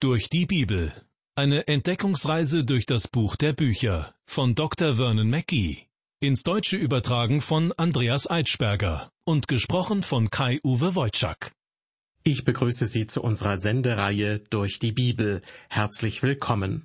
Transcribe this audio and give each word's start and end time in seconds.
Durch 0.00 0.28
die 0.30 0.46
Bibel. 0.46 0.92
Eine 1.34 1.66
Entdeckungsreise 1.66 2.64
durch 2.64 2.86
das 2.86 3.08
Buch 3.08 3.34
der 3.34 3.52
Bücher 3.52 4.14
von 4.26 4.54
Dr. 4.54 4.94
Vernon 4.94 5.28
Mackey. 5.28 5.88
Ins 6.20 6.44
Deutsche 6.44 6.76
übertragen 6.76 7.40
von 7.40 7.72
Andreas 7.72 8.30
Eitschberger 8.30 9.10
und 9.24 9.48
gesprochen 9.48 10.04
von 10.04 10.30
Kai-Uwe 10.30 10.94
Wojczak. 10.94 11.50
Ich 12.22 12.44
begrüße 12.44 12.86
Sie 12.86 13.08
zu 13.08 13.24
unserer 13.24 13.58
Sendereihe 13.58 14.38
Durch 14.38 14.78
die 14.78 14.92
Bibel. 14.92 15.42
Herzlich 15.68 16.22
willkommen. 16.22 16.84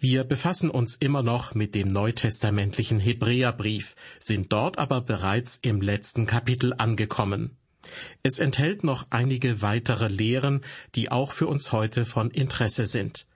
Wir 0.00 0.24
befassen 0.24 0.70
uns 0.70 0.96
immer 0.96 1.22
noch 1.22 1.54
mit 1.54 1.76
dem 1.76 1.86
neutestamentlichen 1.86 2.98
Hebräerbrief, 2.98 3.94
sind 4.18 4.50
dort 4.50 4.76
aber 4.76 5.02
bereits 5.02 5.58
im 5.58 5.80
letzten 5.80 6.26
Kapitel 6.26 6.74
angekommen. 6.76 7.59
Es 8.22 8.38
enthält 8.38 8.84
noch 8.84 9.06
einige 9.10 9.62
weitere 9.62 10.08
Lehren, 10.08 10.62
die 10.94 11.10
auch 11.10 11.32
für 11.32 11.46
uns 11.46 11.72
heute 11.72 12.04
von 12.04 12.30
Interesse 12.30 12.86
sind. 12.86 13.26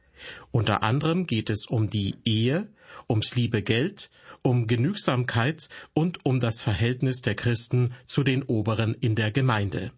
Unter 0.51 0.83
anderem 0.83 1.27
geht 1.27 1.51
es 1.51 1.67
um 1.67 1.91
die 1.91 2.17
Ehe, 2.25 2.69
ums 3.09 3.35
liebe 3.35 3.63
Geld, 3.63 4.11
um 4.43 4.67
Genügsamkeit 4.67 5.69
und 5.95 6.25
um 6.25 6.41
das 6.41 6.61
Verhältnis 6.61 7.23
der 7.23 7.35
Christen 7.35 7.95
zu 8.07 8.23
den 8.23 8.43
Oberen 8.43 8.95
in 8.95 9.15
der 9.15 9.31
Gemeinde. 9.31 9.93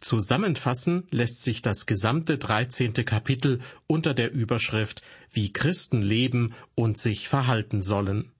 Zusammenfassen 0.00 1.06
lässt 1.10 1.42
sich 1.42 1.60
das 1.60 1.86
gesamte 1.86 2.38
dreizehnte 2.38 3.04
Kapitel 3.04 3.60
unter 3.86 4.14
der 4.14 4.32
Überschrift 4.32 5.02
Wie 5.30 5.52
Christen 5.52 6.02
leben 6.02 6.54
und 6.74 6.96
sich 6.98 7.28
verhalten 7.28 7.82
sollen. 7.82 8.32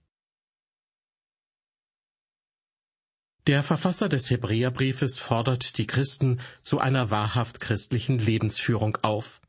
Der 3.48 3.62
Verfasser 3.62 4.10
des 4.10 4.28
Hebräerbriefes 4.28 5.20
fordert 5.20 5.78
die 5.78 5.86
Christen 5.86 6.38
zu 6.62 6.80
einer 6.80 7.10
wahrhaft 7.10 7.60
christlichen 7.60 8.18
Lebensführung 8.18 8.98
auf. 9.00 9.40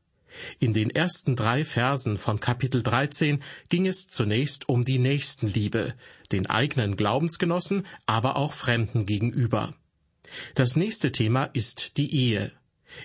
In 0.58 0.74
den 0.74 0.90
ersten 0.90 1.36
drei 1.36 1.66
Versen 1.66 2.18
von 2.18 2.40
Kapitel 2.40 2.82
13 2.82 3.44
ging 3.68 3.88
es 3.88 4.08
zunächst 4.08 4.70
um 4.70 4.86
die 4.86 5.00
Nächstenliebe, 5.00 5.96
den 6.32 6.46
eigenen 6.46 6.96
Glaubensgenossen, 6.96 7.86
aber 8.06 8.38
auch 8.38 8.54
Fremden 8.54 9.06
gegenüber. 9.06 9.76
Das 10.56 10.78
nächste 10.78 11.12
Thema 11.12 11.44
ist 11.52 11.98
die 11.98 12.16
Ehe. 12.16 12.54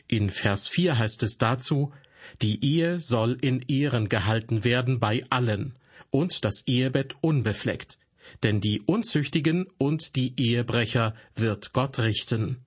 In 0.07 0.31
Vers 0.31 0.69
4 0.69 0.97
heißt 0.97 1.25
es 1.25 1.39
dazu, 1.39 1.93
die 2.41 2.65
Ehe 2.65 3.01
soll 3.01 3.37
in 3.41 3.63
Ehren 3.63 4.09
gehalten 4.09 4.63
werden 4.63 5.01
bei 5.01 5.25
allen 5.29 5.75
und 6.11 6.45
das 6.45 6.69
Ehebett 6.69 7.17
unbefleckt, 7.21 7.99
denn 8.43 8.61
die 8.61 8.81
Unzüchtigen 8.83 9.67
und 9.79 10.17
die 10.17 10.35
Ehebrecher 10.41 11.15
wird 11.35 11.73
Gott 11.73 11.99
richten. 11.99 12.65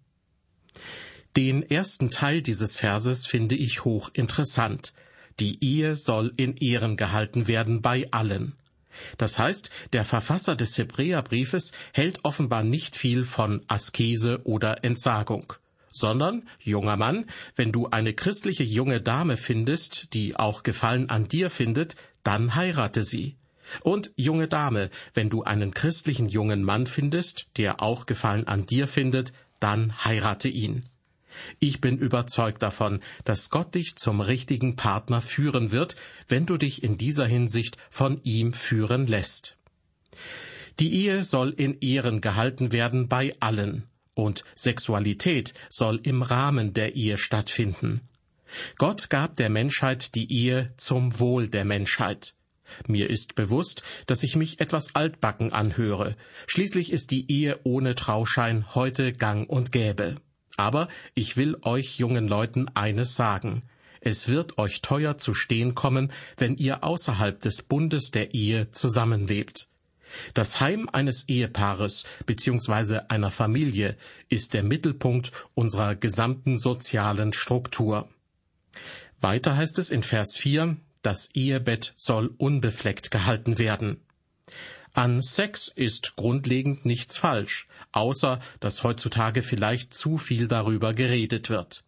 Den 1.36 1.62
ersten 1.62 2.10
Teil 2.10 2.42
dieses 2.42 2.76
Verses 2.76 3.28
finde 3.28 3.56
ich 3.56 3.86
hochinteressant. 3.86 4.94
Die 5.40 5.64
Ehe 5.64 5.96
soll 5.96 6.34
in 6.36 6.58
Ehren 6.58 6.98
gehalten 6.98 7.48
werden 7.48 7.82
bei 7.82 8.08
allen. 8.12 8.54
Das 9.18 9.38
heißt, 9.38 9.70
der 9.94 10.04
Verfasser 10.04 10.56
des 10.56 10.78
Hebräerbriefes 10.78 11.72
hält 11.94 12.26
offenbar 12.26 12.64
nicht 12.64 12.96
viel 12.96 13.24
von 13.24 13.64
Askese 13.68 14.42
oder 14.46 14.84
Entsagung, 14.84 15.54
sondern, 15.92 16.48
junger 16.60 16.98
Mann, 16.98 17.26
wenn 17.56 17.72
du 17.72 17.88
eine 17.88 18.14
christliche 18.14 18.64
junge 18.64 19.02
Dame 19.02 19.38
findest, 19.38 20.14
die 20.14 20.36
auch 20.36 20.64
Gefallen 20.64 21.10
an 21.10 21.28
dir 21.28 21.52
findet, 21.52 21.96
dann 22.24 22.56
heirate 22.56 23.04
sie. 23.04 23.36
Und 23.82 24.12
junge 24.16 24.48
Dame, 24.48 24.90
wenn 25.14 25.30
du 25.30 25.44
einen 25.44 25.74
christlichen 25.74 26.30
jungen 26.30 26.64
Mann 26.64 26.88
findest, 26.88 27.48
der 27.58 27.82
auch 27.82 28.06
Gefallen 28.06 28.48
an 28.48 28.66
dir 28.66 28.88
findet, 28.88 29.34
dann 29.60 30.06
heirate 30.06 30.50
ihn. 30.50 30.86
Ich 31.60 31.82
bin 31.82 31.98
überzeugt 31.98 32.64
davon, 32.64 33.02
dass 33.26 33.50
Gott 33.50 33.76
dich 33.76 33.96
zum 33.96 34.22
richtigen 34.22 34.76
Partner 34.76 35.22
führen 35.22 35.72
wird, 35.72 35.96
wenn 36.28 36.46
du 36.46 36.58
dich 36.58 36.84
in 36.84 36.98
dieser 36.98 37.28
Hinsicht 37.28 37.78
von 37.90 38.22
ihm 38.24 38.54
führen 38.54 39.08
lässt. 39.08 39.58
Die 40.80 40.94
Ehe 40.94 41.24
soll 41.24 41.50
in 41.50 41.80
Ehren 41.80 42.22
gehalten 42.22 42.72
werden 42.72 43.08
bei 43.08 43.36
allen, 43.40 43.84
und 44.14 44.44
Sexualität 44.56 45.54
soll 45.70 46.00
im 46.04 46.22
Rahmen 46.22 46.74
der 46.74 46.96
Ehe 46.96 47.18
stattfinden. 47.18 48.02
Gott 48.78 49.10
gab 49.10 49.36
der 49.38 49.50
Menschheit 49.50 50.16
die 50.16 50.32
Ehe 50.32 50.74
zum 50.78 51.20
Wohl 51.20 51.50
der 51.50 51.66
Menschheit. 51.66 52.37
Mir 52.88 53.10
ist 53.10 53.36
bewusst, 53.36 53.84
dass 54.06 54.24
ich 54.24 54.36
mich 54.36 54.60
etwas 54.60 54.96
altbacken 54.96 55.54
anhöre. 55.54 56.16
Schließlich 56.48 56.92
ist 56.92 57.12
die 57.12 57.32
Ehe 57.32 57.60
ohne 57.64 57.96
Trauschein 57.96 58.76
heute 58.76 59.14
gang 59.14 59.50
und 59.50 59.72
gäbe. 59.72 60.16
Aber 60.58 60.88
ich 61.14 61.38
will 61.38 61.58
euch 61.62 61.98
jungen 61.98 62.28
Leuten 62.28 62.68
eines 62.76 63.16
sagen. 63.16 63.64
Es 64.02 64.28
wird 64.28 64.58
euch 64.58 64.82
teuer 64.82 65.18
zu 65.18 65.34
stehen 65.34 65.76
kommen, 65.76 66.12
wenn 66.38 66.56
ihr 66.56 66.84
außerhalb 66.84 67.40
des 67.40 67.62
Bundes 67.62 68.12
der 68.12 68.34
Ehe 68.34 68.72
zusammenlebt. 68.72 69.70
Das 70.34 70.60
Heim 70.60 70.90
eines 70.92 71.28
Ehepaares 71.28 72.06
bzw. 72.26 73.02
einer 73.10 73.32
Familie 73.32 73.98
ist 74.30 74.54
der 74.54 74.64
Mittelpunkt 74.64 75.32
unserer 75.54 75.96
gesamten 75.96 76.60
sozialen 76.60 77.34
Struktur. 77.34 78.08
Weiter 79.20 79.58
heißt 79.58 79.80
es 79.80 79.90
in 79.90 80.04
Vers 80.04 80.38
4, 80.38 80.78
das 81.02 81.30
Ehebett 81.34 81.94
soll 81.98 82.34
unbefleckt 82.38 83.12
gehalten 83.12 83.60
werden. 83.60 84.02
An 84.94 85.22
Sex 85.22 85.72
ist 85.76 86.16
grundlegend 86.16 86.86
nichts 86.86 87.18
falsch, 87.18 87.68
außer 87.92 88.40
dass 88.60 88.84
heutzutage 88.84 89.44
vielleicht 89.44 89.94
zu 89.94 90.18
viel 90.18 90.48
darüber 90.48 90.94
geredet 90.94 91.50
wird. 91.50 91.84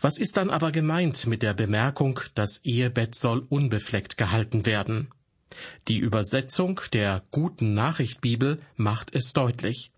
Was 0.00 0.18
ist 0.18 0.36
dann 0.36 0.50
aber 0.50 0.72
gemeint 0.72 1.26
mit 1.26 1.42
der 1.42 1.54
Bemerkung, 1.54 2.20
das 2.34 2.64
Ehebett 2.64 3.14
soll 3.14 3.46
unbefleckt 3.48 4.16
gehalten 4.16 4.66
werden? 4.66 5.08
Die 5.88 5.98
Übersetzung 5.98 6.80
der 6.92 7.22
guten 7.30 7.74
Nachricht 7.74 8.20
Bibel 8.20 8.60
macht 8.76 9.14
es 9.14 9.32
deutlich. 9.32 9.92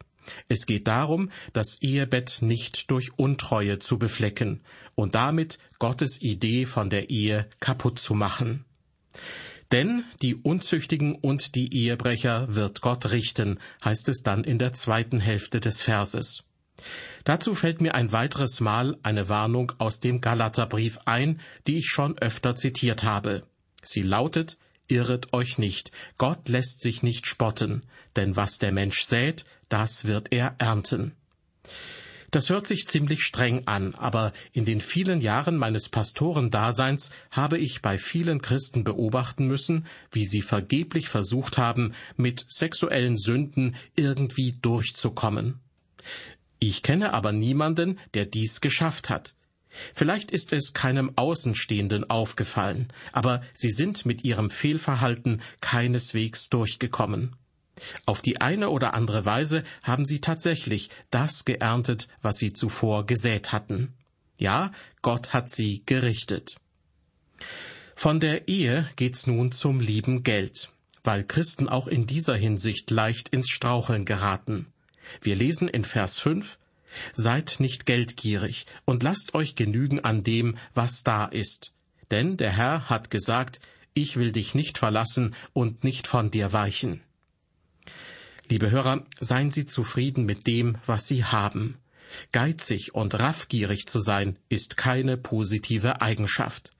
Es 0.48 0.66
geht 0.66 0.86
darum, 0.86 1.30
das 1.52 1.80
Ehebett 1.80 2.38
nicht 2.40 2.90
durch 2.90 3.10
Untreue 3.16 3.78
zu 3.78 3.98
beflecken 3.98 4.62
und 4.94 5.14
damit 5.14 5.58
Gottes 5.78 6.20
Idee 6.20 6.66
von 6.66 6.90
der 6.90 7.10
Ehe 7.10 7.48
kaputt 7.60 7.98
zu 7.98 8.14
machen. 8.14 8.64
Denn 9.70 10.04
die 10.22 10.34
Unzüchtigen 10.34 11.14
und 11.14 11.54
die 11.54 11.74
Ehebrecher 11.74 12.54
wird 12.54 12.80
Gott 12.80 13.10
richten, 13.10 13.58
heißt 13.84 14.08
es 14.08 14.22
dann 14.22 14.44
in 14.44 14.58
der 14.58 14.72
zweiten 14.72 15.20
Hälfte 15.20 15.60
des 15.60 15.82
Verses. 15.82 16.44
Dazu 17.24 17.54
fällt 17.54 17.80
mir 17.80 17.94
ein 17.94 18.12
weiteres 18.12 18.60
Mal 18.60 18.96
eine 19.02 19.28
Warnung 19.28 19.72
aus 19.78 20.00
dem 20.00 20.20
Galaterbrief 20.20 20.98
ein, 21.04 21.40
die 21.66 21.78
ich 21.78 21.88
schon 21.88 22.16
öfter 22.18 22.56
zitiert 22.56 23.02
habe. 23.02 23.42
Sie 23.82 24.02
lautet, 24.02 24.56
Irret 24.88 25.34
euch 25.34 25.58
nicht, 25.58 25.92
Gott 26.16 26.48
lässt 26.48 26.80
sich 26.80 27.02
nicht 27.02 27.26
spotten, 27.26 27.82
denn 28.16 28.36
was 28.36 28.58
der 28.58 28.72
Mensch 28.72 29.04
sät, 29.04 29.44
das 29.68 30.04
wird 30.04 30.32
er 30.32 30.56
ernten. 30.58 31.12
Das 32.30 32.50
hört 32.50 32.66
sich 32.66 32.86
ziemlich 32.86 33.22
streng 33.22 33.66
an, 33.66 33.94
aber 33.94 34.32
in 34.52 34.66
den 34.66 34.80
vielen 34.80 35.22
Jahren 35.22 35.56
meines 35.56 35.88
Pastorendaseins 35.88 37.10
habe 37.30 37.56
ich 37.56 37.80
bei 37.80 37.96
vielen 37.96 38.42
Christen 38.42 38.84
beobachten 38.84 39.46
müssen, 39.46 39.86
wie 40.10 40.26
sie 40.26 40.42
vergeblich 40.42 41.08
versucht 41.08 41.56
haben, 41.56 41.94
mit 42.16 42.44
sexuellen 42.48 43.16
Sünden 43.16 43.76
irgendwie 43.96 44.52
durchzukommen. 44.60 45.60
Ich 46.58 46.82
kenne 46.82 47.14
aber 47.14 47.32
niemanden, 47.32 47.98
der 48.12 48.26
dies 48.26 48.60
geschafft 48.60 49.08
hat. 49.08 49.34
Vielleicht 49.94 50.30
ist 50.30 50.52
es 50.52 50.72
keinem 50.72 51.12
Außenstehenden 51.16 52.08
aufgefallen, 52.08 52.92
aber 53.12 53.42
sie 53.52 53.70
sind 53.70 54.06
mit 54.06 54.24
ihrem 54.24 54.50
Fehlverhalten 54.50 55.42
keineswegs 55.60 56.48
durchgekommen. 56.48 57.36
Auf 58.06 58.22
die 58.22 58.40
eine 58.40 58.70
oder 58.70 58.94
andere 58.94 59.24
Weise 59.24 59.62
haben 59.82 60.04
sie 60.04 60.20
tatsächlich 60.20 60.90
das 61.10 61.44
geerntet, 61.44 62.08
was 62.22 62.38
sie 62.38 62.52
zuvor 62.52 63.06
gesät 63.06 63.52
hatten. 63.52 63.94
Ja, 64.36 64.72
Gott 65.02 65.32
hat 65.32 65.50
sie 65.50 65.82
gerichtet. 65.86 66.56
Von 67.94 68.20
der 68.20 68.48
Ehe 68.48 68.88
geht's 68.96 69.26
nun 69.26 69.50
zum 69.52 69.80
lieben 69.80 70.22
Geld, 70.22 70.70
weil 71.02 71.24
Christen 71.24 71.68
auch 71.68 71.88
in 71.88 72.06
dieser 72.06 72.36
Hinsicht 72.36 72.90
leicht 72.90 73.28
ins 73.30 73.48
Straucheln 73.48 74.04
geraten. 74.04 74.66
Wir 75.20 75.34
lesen 75.34 75.68
in 75.68 75.84
Vers 75.84 76.20
5, 76.20 76.58
Seid 77.14 77.56
nicht 77.58 77.86
geldgierig 77.86 78.66
und 78.84 79.02
lasst 79.02 79.34
euch 79.34 79.54
genügen 79.54 80.00
an 80.00 80.24
dem, 80.24 80.56
was 80.74 81.02
da 81.02 81.26
ist. 81.26 81.72
Denn 82.10 82.36
der 82.36 82.52
Herr 82.52 82.88
hat 82.88 83.10
gesagt, 83.10 83.60
ich 83.94 84.16
will 84.16 84.32
dich 84.32 84.54
nicht 84.54 84.78
verlassen 84.78 85.34
und 85.52 85.84
nicht 85.84 86.06
von 86.06 86.30
dir 86.30 86.52
weichen. 86.52 87.02
Liebe 88.48 88.70
Hörer, 88.70 89.04
seien 89.20 89.50
Sie 89.50 89.66
zufrieden 89.66 90.24
mit 90.24 90.46
dem, 90.46 90.78
was 90.86 91.06
Sie 91.06 91.24
haben. 91.24 91.76
Geizig 92.32 92.94
und 92.94 93.14
raffgierig 93.14 93.86
zu 93.86 94.00
sein, 94.00 94.38
ist 94.48 94.76
keine 94.76 95.18
positive 95.18 96.00
Eigenschaft. 96.00 96.72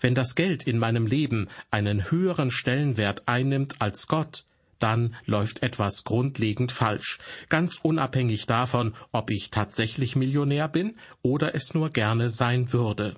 Wenn 0.00 0.14
das 0.14 0.34
Geld 0.34 0.64
in 0.64 0.78
meinem 0.78 1.06
Leben 1.06 1.48
einen 1.70 2.10
höheren 2.10 2.50
Stellenwert 2.50 3.26
einnimmt 3.26 3.80
als 3.80 4.06
Gott, 4.06 4.44
dann 4.82 5.14
läuft 5.26 5.62
etwas 5.62 6.04
grundlegend 6.04 6.72
falsch, 6.72 7.18
ganz 7.48 7.78
unabhängig 7.82 8.46
davon, 8.46 8.94
ob 9.12 9.30
ich 9.30 9.50
tatsächlich 9.50 10.16
Millionär 10.16 10.68
bin 10.68 10.96
oder 11.22 11.54
es 11.54 11.74
nur 11.74 11.90
gerne 11.90 12.30
sein 12.30 12.72
würde. 12.72 13.16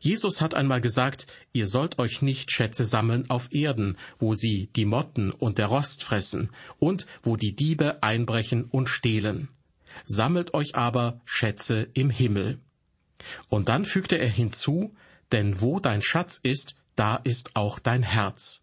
Jesus 0.00 0.40
hat 0.40 0.54
einmal 0.54 0.80
gesagt, 0.80 1.26
ihr 1.52 1.66
sollt 1.66 1.98
euch 1.98 2.20
nicht 2.20 2.52
Schätze 2.52 2.84
sammeln 2.84 3.30
auf 3.30 3.52
Erden, 3.52 3.96
wo 4.18 4.34
sie 4.34 4.68
die 4.76 4.84
Motten 4.84 5.30
und 5.30 5.58
der 5.58 5.66
Rost 5.66 6.04
fressen 6.04 6.50
und 6.78 7.06
wo 7.22 7.36
die 7.36 7.56
Diebe 7.56 8.02
einbrechen 8.02 8.64
und 8.64 8.88
stehlen. 8.88 9.48
Sammelt 10.04 10.54
euch 10.54 10.74
aber 10.74 11.20
Schätze 11.24 11.88
im 11.94 12.10
Himmel. 12.10 12.60
Und 13.48 13.68
dann 13.68 13.84
fügte 13.84 14.16
er 14.16 14.28
hinzu, 14.28 14.94
denn 15.32 15.60
wo 15.60 15.80
dein 15.80 16.02
Schatz 16.02 16.38
ist, 16.42 16.74
da 16.96 17.16
ist 17.16 17.56
auch 17.56 17.78
dein 17.78 18.02
Herz. 18.02 18.60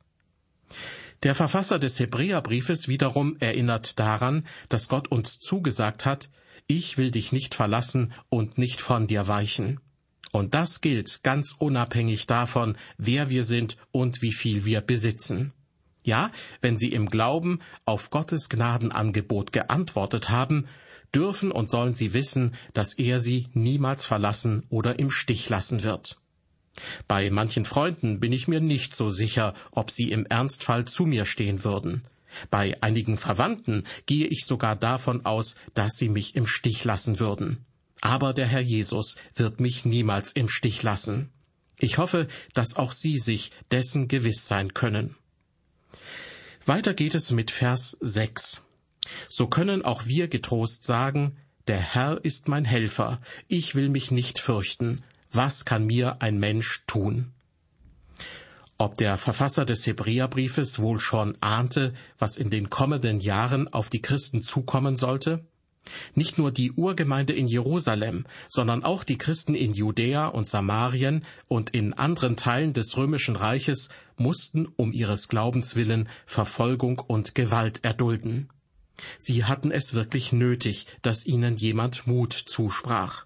Der 1.24 1.36
Verfasser 1.36 1.78
des 1.78 2.00
Hebräerbriefes 2.00 2.88
wiederum 2.88 3.38
erinnert 3.40 4.00
daran, 4.00 4.48
dass 4.70 4.88
Gott 4.88 5.10
uns 5.10 5.38
zugesagt 5.38 6.06
hat, 6.06 6.30
ich 6.66 6.98
will 6.98 7.12
dich 7.12 7.32
nicht 7.32 7.54
verlassen 7.54 8.14
und 8.30 8.58
nicht 8.58 8.82
von 8.82 9.06
dir 9.06 9.28
weichen. 9.28 9.80
Und 10.32 10.54
das 10.54 10.82
gilt 10.82 11.24
ganz 11.24 11.56
unabhängig 11.60 12.26
davon, 12.26 12.78
wer 12.98 13.30
wir 13.30 13.44
sind 13.44 13.78
und 13.92 14.22
wie 14.22 14.32
viel 14.32 14.66
wir 14.66 14.82
besitzen. 14.82 15.54
Ja, 16.04 16.32
wenn 16.62 16.78
Sie 16.78 16.92
im 16.92 17.10
Glauben 17.10 17.60
auf 17.86 18.10
Gottes 18.10 18.50
Gnadenangebot 18.50 19.52
geantwortet 19.52 20.30
haben, 20.30 20.68
dürfen 21.14 21.52
und 21.52 21.70
sollen 21.70 21.94
Sie 21.94 22.14
wissen, 22.14 22.56
dass 22.74 22.98
er 22.98 23.20
Sie 23.20 23.50
niemals 23.54 24.06
verlassen 24.06 24.64
oder 24.70 24.98
im 24.98 25.12
Stich 25.12 25.50
lassen 25.50 25.84
wird. 25.84 26.20
Bei 27.08 27.30
manchen 27.30 27.66
Freunden 27.66 28.20
bin 28.20 28.32
ich 28.32 28.48
mir 28.48 28.62
nicht 28.62 28.96
so 28.96 29.10
sicher, 29.10 29.54
ob 29.72 29.92
sie 29.92 30.12
im 30.12 30.26
Ernstfall 30.26 30.86
zu 30.86 31.06
mir 31.06 31.26
stehen 31.26 31.64
würden. 31.64 32.04
Bei 32.50 32.82
einigen 32.82 33.18
Verwandten 33.18 33.84
gehe 34.06 34.28
ich 34.28 34.46
sogar 34.46 34.76
davon 34.76 35.26
aus, 35.26 35.56
dass 35.74 35.98
sie 35.98 36.10
mich 36.10 36.36
im 36.36 36.48
Stich 36.48 36.84
lassen 36.86 37.20
würden. 37.20 37.66
Aber 38.00 38.34
der 38.34 38.48
Herr 38.48 38.62
Jesus 38.62 39.16
wird 39.36 39.60
mich 39.60 39.86
niemals 39.86 40.32
im 40.32 40.50
Stich 40.50 40.82
lassen. 40.82 41.30
Ich 41.78 41.98
hoffe, 41.98 42.28
dass 42.54 42.76
auch 42.76 42.92
Sie 42.92 43.18
sich 43.18 43.52
dessen 43.72 44.08
gewiss 44.08 44.48
sein 44.48 44.74
können. 44.74 45.16
Weiter 46.66 46.94
geht 46.94 47.16
es 47.16 47.32
mit 47.32 47.52
Vers 47.52 47.98
6. 48.02 48.64
So 49.30 49.48
können 49.48 49.84
auch 49.84 50.06
wir 50.06 50.28
getrost 50.28 50.84
sagen, 50.84 51.38
der 51.68 51.80
Herr 51.80 52.24
ist 52.24 52.48
mein 52.48 52.66
Helfer, 52.66 53.20
ich 53.48 53.76
will 53.76 53.90
mich 53.90 54.12
nicht 54.12 54.40
fürchten, 54.40 55.04
was 55.32 55.66
kann 55.66 55.86
mir 55.86 56.22
ein 56.22 56.40
Mensch 56.40 56.84
tun? 56.88 57.32
Ob 58.78 58.98
der 58.98 59.18
Verfasser 59.18 59.64
des 59.64 59.86
Hebräerbriefes 59.86 60.80
wohl 60.80 61.00
schon 61.00 61.38
ahnte, 61.40 61.94
was 62.18 62.36
in 62.36 62.50
den 62.50 62.70
kommenden 62.70 63.20
Jahren 63.20 63.68
auf 63.68 63.90
die 63.90 64.02
Christen 64.02 64.42
zukommen 64.42 64.98
sollte? 64.98 65.46
Nicht 66.16 66.38
nur 66.38 66.52
die 66.52 66.72
Urgemeinde 66.72 67.34
in 67.34 67.48
Jerusalem, 67.48 68.26
sondern 68.50 68.84
auch 68.84 69.04
die 69.04 69.18
Christen 69.18 69.56
in 69.56 69.74
Judäa 69.74 70.28
und 70.28 70.48
Samarien 70.48 71.26
und 71.48 71.72
in 71.72 71.94
anderen 71.94 72.38
Teilen 72.38 72.74
des 72.74 72.98
römischen 72.98 73.36
Reiches 73.36 73.90
mussten 74.18 74.68
um 74.78 74.94
ihres 74.94 75.28
Glaubens 75.28 75.76
willen 75.76 76.10
Verfolgung 76.26 77.00
und 77.00 77.36
Gewalt 77.36 77.84
erdulden. 77.84 78.50
Sie 79.18 79.46
hatten 79.46 79.72
es 79.72 79.94
wirklich 79.94 80.32
nötig, 80.32 80.86
dass 81.02 81.26
ihnen 81.26 81.58
jemand 81.58 82.06
Mut 82.06 82.34
zusprach. 82.34 83.26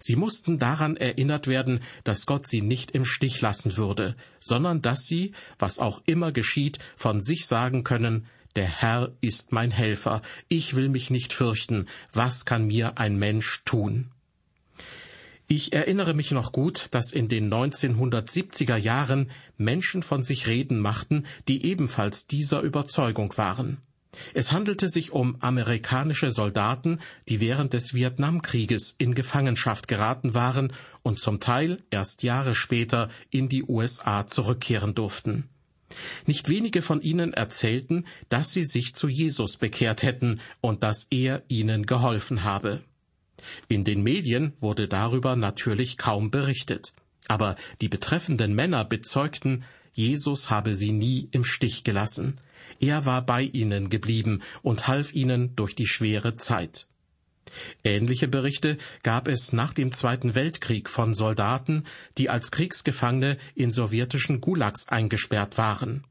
Sie 0.00 0.16
mussten 0.16 0.58
daran 0.58 0.96
erinnert 0.96 1.46
werden, 1.46 1.80
dass 2.04 2.26
Gott 2.26 2.46
sie 2.46 2.62
nicht 2.62 2.92
im 2.92 3.04
Stich 3.04 3.40
lassen 3.40 3.76
würde, 3.76 4.16
sondern 4.40 4.82
dass 4.82 5.06
sie, 5.06 5.32
was 5.58 5.78
auch 5.78 6.02
immer 6.06 6.32
geschieht, 6.32 6.78
von 6.96 7.20
sich 7.20 7.46
sagen 7.46 7.84
können, 7.84 8.26
der 8.56 8.66
Herr 8.66 9.12
ist 9.20 9.52
mein 9.52 9.70
Helfer, 9.70 10.22
ich 10.48 10.74
will 10.74 10.88
mich 10.88 11.10
nicht 11.10 11.32
fürchten, 11.32 11.86
was 12.12 12.44
kann 12.44 12.66
mir 12.66 12.98
ein 12.98 13.16
Mensch 13.16 13.62
tun? 13.64 14.10
Ich 15.46 15.72
erinnere 15.72 16.14
mich 16.14 16.30
noch 16.30 16.52
gut, 16.52 16.86
dass 16.92 17.12
in 17.12 17.28
den 17.28 17.52
1970er 17.52 18.76
Jahren 18.76 19.30
Menschen 19.58 20.02
von 20.02 20.22
sich 20.22 20.46
reden 20.46 20.80
machten, 20.80 21.26
die 21.48 21.66
ebenfalls 21.66 22.26
dieser 22.26 22.60
Überzeugung 22.62 23.36
waren. 23.36 23.78
Es 24.32 24.52
handelte 24.52 24.88
sich 24.88 25.12
um 25.12 25.36
amerikanische 25.40 26.30
Soldaten, 26.30 27.00
die 27.28 27.40
während 27.40 27.72
des 27.72 27.94
Vietnamkrieges 27.94 28.94
in 28.98 29.14
Gefangenschaft 29.14 29.88
geraten 29.88 30.34
waren 30.34 30.72
und 31.02 31.18
zum 31.18 31.40
Teil 31.40 31.82
erst 31.90 32.22
Jahre 32.22 32.54
später 32.54 33.10
in 33.30 33.48
die 33.48 33.64
USA 33.64 34.26
zurückkehren 34.26 34.94
durften. 34.94 35.48
Nicht 36.26 36.48
wenige 36.48 36.82
von 36.82 37.00
ihnen 37.02 37.32
erzählten, 37.32 38.06
dass 38.28 38.52
sie 38.52 38.64
sich 38.64 38.94
zu 38.94 39.08
Jesus 39.08 39.58
bekehrt 39.58 40.02
hätten 40.02 40.40
und 40.60 40.82
dass 40.82 41.06
er 41.10 41.42
ihnen 41.48 41.86
geholfen 41.86 42.42
habe. 42.42 42.82
In 43.68 43.84
den 43.84 44.02
Medien 44.02 44.54
wurde 44.60 44.88
darüber 44.88 45.36
natürlich 45.36 45.98
kaum 45.98 46.30
berichtet, 46.30 46.94
aber 47.28 47.56
die 47.80 47.88
betreffenden 47.88 48.54
Männer 48.54 48.84
bezeugten, 48.84 49.64
Jesus 49.92 50.50
habe 50.50 50.74
sie 50.74 50.92
nie 50.92 51.28
im 51.30 51.44
Stich 51.44 51.84
gelassen. 51.84 52.40
Er 52.84 53.06
war 53.06 53.24
bei 53.24 53.40
ihnen 53.40 53.88
geblieben 53.88 54.42
und 54.60 54.88
half 54.88 55.14
ihnen 55.14 55.56
durch 55.56 55.74
die 55.74 55.86
schwere 55.86 56.36
Zeit. 56.36 56.86
Ähnliche 57.82 58.28
Berichte 58.28 58.76
gab 59.02 59.26
es 59.26 59.54
nach 59.54 59.72
dem 59.72 59.90
Zweiten 59.90 60.34
Weltkrieg 60.34 60.90
von 60.90 61.14
Soldaten, 61.14 61.84
die 62.18 62.28
als 62.28 62.50
Kriegsgefangene 62.50 63.38
in 63.54 63.72
sowjetischen 63.72 64.42
Gulags 64.42 64.86
eingesperrt 64.88 65.56
waren. 65.56 66.04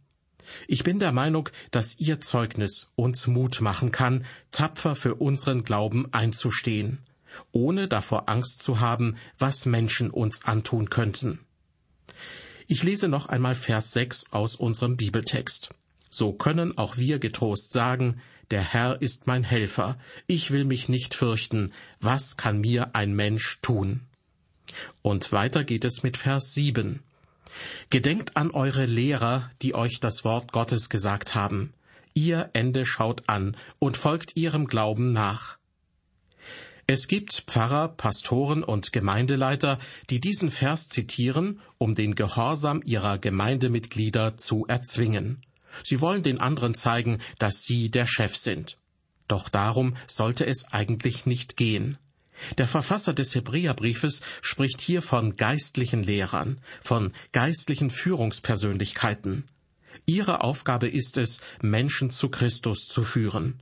Ich 0.67 0.83
bin 0.83 0.97
der 0.97 1.11
Meinung, 1.11 1.47
dass 1.69 1.99
Ihr 1.99 2.21
Zeugnis 2.21 2.89
uns 2.95 3.27
Mut 3.27 3.61
machen 3.61 3.91
kann, 3.91 4.25
tapfer 4.49 4.95
für 4.95 5.13
unseren 5.13 5.63
Glauben 5.63 6.11
einzustehen, 6.11 7.03
ohne 7.51 7.87
davor 7.87 8.29
Angst 8.29 8.63
zu 8.63 8.79
haben, 8.79 9.17
was 9.37 9.67
Menschen 9.67 10.09
uns 10.09 10.43
antun 10.43 10.89
könnten. 10.89 11.37
Ich 12.65 12.81
lese 12.81 13.09
noch 13.09 13.27
einmal 13.27 13.53
Vers 13.53 13.91
6 13.91 14.31
aus 14.31 14.55
unserem 14.55 14.97
Bibeltext. 14.97 15.69
So 16.15 16.31
können 16.31 16.77
auch 16.77 16.97
wir 16.97 17.17
getrost 17.17 17.73
sagen, 17.73 18.21
der 18.51 18.61
Herr 18.61 19.01
ist 19.01 19.25
mein 19.25 19.43
Helfer, 19.43 19.97
ich 20.27 20.51
will 20.51 20.63
mich 20.63 20.87
nicht 20.87 21.15
fürchten, 21.15 21.73
was 22.01 22.37
kann 22.37 22.61
mir 22.61 22.95
ein 22.95 23.15
Mensch 23.15 23.57
tun? 23.63 24.01
Und 25.01 25.31
weiter 25.31 25.63
geht 25.63 25.83
es 25.85 26.03
mit 26.03 26.17
Vers 26.17 26.53
7. 26.53 26.99
Gedenkt 27.89 28.37
an 28.37 28.51
eure 28.51 28.85
Lehrer, 28.85 29.49
die 29.63 29.73
euch 29.73 29.99
das 30.01 30.23
Wort 30.23 30.51
Gottes 30.51 30.89
gesagt 30.89 31.33
haben. 31.33 31.73
Ihr 32.13 32.51
Ende 32.53 32.85
schaut 32.85 33.27
an 33.27 33.57
und 33.79 33.97
folgt 33.97 34.37
ihrem 34.37 34.67
Glauben 34.67 35.13
nach. 35.13 35.57
Es 36.85 37.07
gibt 37.07 37.45
Pfarrer, 37.47 37.87
Pastoren 37.87 38.63
und 38.63 38.91
Gemeindeleiter, 38.91 39.79
die 40.11 40.19
diesen 40.19 40.51
Vers 40.51 40.89
zitieren, 40.89 41.59
um 41.79 41.95
den 41.95 42.13
Gehorsam 42.13 42.83
ihrer 42.85 43.17
Gemeindemitglieder 43.17 44.37
zu 44.37 44.67
erzwingen. 44.67 45.41
Sie 45.83 46.01
wollen 46.01 46.23
den 46.23 46.39
anderen 46.39 46.73
zeigen, 46.73 47.19
dass 47.39 47.63
sie 47.63 47.89
der 47.89 48.05
Chef 48.05 48.35
sind. 48.35 48.77
Doch 49.27 49.49
darum 49.49 49.95
sollte 50.07 50.45
es 50.45 50.71
eigentlich 50.71 51.25
nicht 51.25 51.57
gehen. 51.57 51.97
Der 52.57 52.67
Verfasser 52.67 53.13
des 53.13 53.35
Hebräerbriefes 53.35 54.21
spricht 54.41 54.81
hier 54.81 55.01
von 55.01 55.37
geistlichen 55.37 56.03
Lehrern, 56.03 56.59
von 56.81 57.13
geistlichen 57.31 57.89
Führungspersönlichkeiten. 57.89 59.45
Ihre 60.05 60.41
Aufgabe 60.41 60.87
ist 60.87 61.17
es, 61.17 61.39
Menschen 61.61 62.09
zu 62.09 62.29
Christus 62.29 62.87
zu 62.87 63.03
führen. 63.03 63.61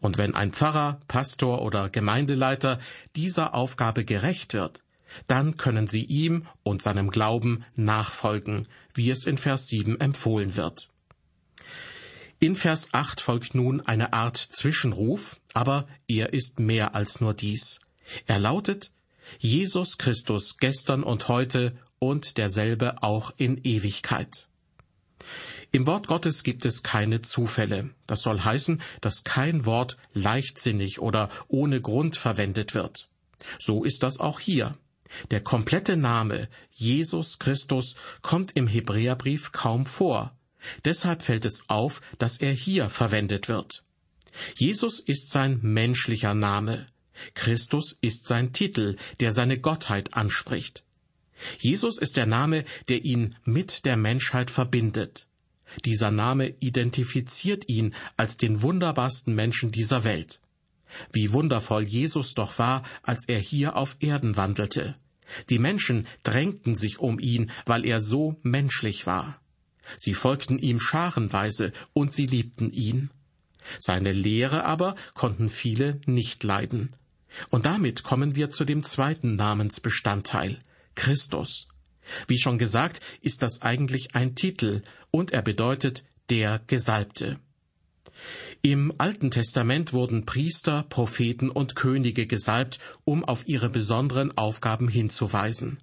Und 0.00 0.18
wenn 0.18 0.34
ein 0.34 0.52
Pfarrer, 0.52 1.00
Pastor 1.08 1.62
oder 1.62 1.90
Gemeindeleiter 1.90 2.78
dieser 3.16 3.54
Aufgabe 3.54 4.04
gerecht 4.04 4.54
wird, 4.54 4.84
dann 5.26 5.56
können 5.56 5.88
sie 5.88 6.04
ihm 6.04 6.46
und 6.62 6.82
seinem 6.82 7.10
Glauben 7.10 7.64
nachfolgen, 7.74 8.68
wie 8.94 9.10
es 9.10 9.26
in 9.26 9.38
Vers 9.38 9.66
7 9.66 10.00
empfohlen 10.00 10.54
wird. 10.56 10.91
In 12.42 12.56
Vers 12.56 12.88
8 12.90 13.20
folgt 13.20 13.54
nun 13.54 13.82
eine 13.82 14.12
Art 14.12 14.36
Zwischenruf, 14.36 15.40
aber 15.54 15.86
er 16.08 16.32
ist 16.32 16.58
mehr 16.58 16.96
als 16.96 17.20
nur 17.20 17.34
dies. 17.34 17.78
Er 18.26 18.40
lautet 18.40 18.90
Jesus 19.38 19.96
Christus 19.96 20.56
gestern 20.56 21.04
und 21.04 21.28
heute 21.28 21.78
und 22.00 22.38
derselbe 22.38 23.04
auch 23.04 23.32
in 23.36 23.58
Ewigkeit. 23.62 24.48
Im 25.70 25.86
Wort 25.86 26.08
Gottes 26.08 26.42
gibt 26.42 26.64
es 26.64 26.82
keine 26.82 27.22
Zufälle. 27.22 27.90
Das 28.08 28.22
soll 28.22 28.40
heißen, 28.40 28.82
dass 29.00 29.22
kein 29.22 29.64
Wort 29.64 29.96
leichtsinnig 30.12 30.98
oder 30.98 31.28
ohne 31.46 31.80
Grund 31.80 32.16
verwendet 32.16 32.74
wird. 32.74 33.08
So 33.60 33.84
ist 33.84 34.02
das 34.02 34.18
auch 34.18 34.40
hier. 34.40 34.76
Der 35.30 35.44
komplette 35.44 35.96
Name 35.96 36.48
Jesus 36.72 37.38
Christus 37.38 37.94
kommt 38.20 38.56
im 38.56 38.66
Hebräerbrief 38.66 39.52
kaum 39.52 39.86
vor, 39.86 40.36
Deshalb 40.84 41.22
fällt 41.22 41.44
es 41.44 41.68
auf, 41.68 42.00
dass 42.18 42.38
er 42.38 42.52
hier 42.52 42.90
verwendet 42.90 43.48
wird. 43.48 43.82
Jesus 44.56 45.00
ist 45.00 45.30
sein 45.30 45.58
menschlicher 45.62 46.34
Name. 46.34 46.86
Christus 47.34 47.98
ist 48.00 48.26
sein 48.26 48.52
Titel, 48.52 48.96
der 49.20 49.32
seine 49.32 49.58
Gottheit 49.58 50.14
anspricht. 50.14 50.84
Jesus 51.58 51.98
ist 51.98 52.16
der 52.16 52.26
Name, 52.26 52.64
der 52.88 53.04
ihn 53.04 53.34
mit 53.44 53.84
der 53.84 53.96
Menschheit 53.96 54.50
verbindet. 54.50 55.28
Dieser 55.84 56.10
Name 56.10 56.54
identifiziert 56.60 57.68
ihn 57.68 57.94
als 58.16 58.36
den 58.36 58.62
wunderbarsten 58.62 59.34
Menschen 59.34 59.72
dieser 59.72 60.04
Welt. 60.04 60.40
Wie 61.12 61.32
wundervoll 61.32 61.84
Jesus 61.84 62.34
doch 62.34 62.58
war, 62.58 62.82
als 63.02 63.26
er 63.26 63.38
hier 63.38 63.76
auf 63.76 63.96
Erden 64.00 64.36
wandelte. 64.36 64.94
Die 65.48 65.58
Menschen 65.58 66.06
drängten 66.24 66.76
sich 66.76 66.98
um 66.98 67.18
ihn, 67.18 67.50
weil 67.64 67.86
er 67.86 68.02
so 68.02 68.36
menschlich 68.42 69.06
war. 69.06 69.41
Sie 69.96 70.14
folgten 70.14 70.58
ihm 70.58 70.80
scharenweise 70.80 71.72
und 71.92 72.12
sie 72.12 72.26
liebten 72.26 72.70
ihn. 72.70 73.10
Seine 73.78 74.12
Lehre 74.12 74.64
aber 74.64 74.94
konnten 75.14 75.48
viele 75.48 76.00
nicht 76.06 76.42
leiden. 76.44 76.96
Und 77.50 77.66
damit 77.66 78.02
kommen 78.02 78.34
wir 78.34 78.50
zu 78.50 78.64
dem 78.64 78.82
zweiten 78.82 79.36
Namensbestandteil, 79.36 80.60
Christus. 80.94 81.68
Wie 82.26 82.38
schon 82.38 82.58
gesagt, 82.58 83.00
ist 83.20 83.42
das 83.42 83.62
eigentlich 83.62 84.14
ein 84.14 84.34
Titel 84.34 84.82
und 85.10 85.32
er 85.32 85.42
bedeutet 85.42 86.04
der 86.30 86.60
Gesalbte. 86.66 87.38
Im 88.60 88.92
Alten 88.98 89.30
Testament 89.30 89.92
wurden 89.92 90.26
Priester, 90.26 90.84
Propheten 90.88 91.50
und 91.50 91.74
Könige 91.74 92.26
gesalbt, 92.26 92.78
um 93.04 93.24
auf 93.24 93.46
ihre 93.48 93.70
besonderen 93.70 94.36
Aufgaben 94.36 94.88
hinzuweisen. 94.88 95.78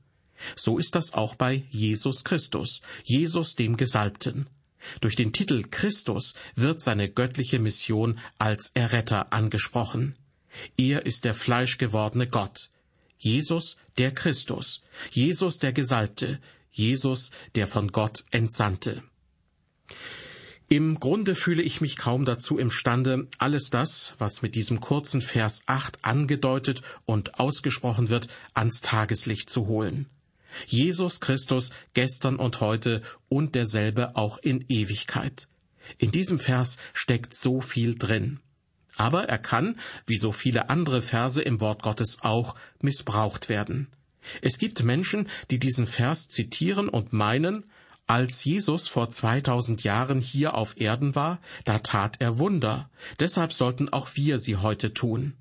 So 0.56 0.78
ist 0.78 0.96
das 0.96 1.14
auch 1.14 1.36
bei 1.36 1.64
Jesus 1.70 2.24
Christus, 2.24 2.82
Jesus 3.04 3.56
dem 3.56 3.78
Gesalbten. 3.78 4.48
Durch 5.02 5.16
den 5.16 5.34
Titel 5.34 5.64
Christus 5.70 6.34
wird 6.56 6.82
seine 6.82 7.10
göttliche 7.10 7.60
Mission 7.60 8.20
als 8.38 8.72
Erretter 8.74 9.34
angesprochen. 9.34 10.16
Er 10.78 11.06
ist 11.06 11.26
der 11.26 11.34
fleischgewordene 11.34 12.28
Gott. 12.28 12.70
Jesus 13.18 13.78
der 13.98 14.14
Christus, 14.14 14.82
Jesus 15.12 15.60
der 15.60 15.74
Gesalbte, 15.74 16.40
Jesus 16.72 17.32
der 17.56 17.68
von 17.68 17.92
Gott 17.92 18.24
Entsandte. 18.32 19.04
Im 20.70 21.00
Grunde 21.00 21.34
fühle 21.34 21.64
ich 21.64 21.82
mich 21.82 21.98
kaum 21.98 22.26
dazu 22.26 22.60
imstande, 22.60 23.28
alles 23.40 23.72
das, 23.72 24.14
was 24.20 24.44
mit 24.44 24.54
diesem 24.54 24.80
kurzen 24.80 25.20
Vers 25.20 25.64
8 25.66 26.06
angedeutet 26.06 26.84
und 27.06 27.40
ausgesprochen 27.40 28.10
wird, 28.10 28.28
ans 28.54 28.82
Tageslicht 28.82 29.50
zu 29.50 29.68
holen. 29.68 30.06
Jesus 30.68 31.20
Christus 31.20 31.72
gestern 31.94 32.38
und 32.38 32.62
heute 32.62 33.02
und 33.28 33.56
derselbe 33.56 34.16
auch 34.16 34.38
in 34.38 34.66
Ewigkeit. 34.68 35.48
In 35.98 36.12
diesem 36.12 36.40
Vers 36.40 36.78
steckt 36.94 37.34
so 37.34 37.62
viel 37.62 37.96
drin. 37.96 38.40
Aber 38.96 39.30
er 39.30 39.38
kann, 39.38 39.80
wie 40.06 40.18
so 40.18 40.32
viele 40.32 40.70
andere 40.70 41.02
Verse 41.02 41.42
im 41.42 41.62
Wort 41.62 41.84
Gottes 41.84 42.20
auch, 42.22 42.56
missbraucht 42.82 43.48
werden. 43.48 43.88
Es 44.42 44.58
gibt 44.58 44.84
Menschen, 44.84 45.30
die 45.50 45.60
diesen 45.60 45.88
Vers 45.88 46.28
zitieren 46.28 46.90
und 46.90 47.14
meinen, 47.14 47.64
als 48.08 48.44
Jesus 48.44 48.88
vor 48.88 49.10
2000 49.10 49.84
Jahren 49.84 50.20
hier 50.20 50.56
auf 50.56 50.80
Erden 50.82 51.16
war, 51.16 51.40
da 51.64 51.80
tat 51.80 52.18
er 52.20 52.40
Wunder. 52.40 52.90
Deshalb 53.20 53.54
sollten 53.54 53.88
auch 53.90 54.16
wir 54.16 54.40
sie 54.40 54.58
heute 54.58 54.94
tun. 54.94 55.36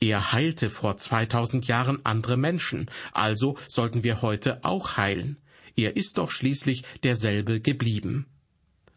Er 0.00 0.32
heilte 0.32 0.70
vor 0.70 0.96
2000 0.96 1.66
Jahren 1.66 2.04
andere 2.04 2.36
Menschen, 2.36 2.90
also 3.12 3.56
sollten 3.68 4.04
wir 4.04 4.22
heute 4.22 4.64
auch 4.64 4.96
heilen. 4.96 5.38
Er 5.76 5.96
ist 5.96 6.18
doch 6.18 6.30
schließlich 6.30 6.82
derselbe 7.04 7.60
geblieben. 7.60 8.26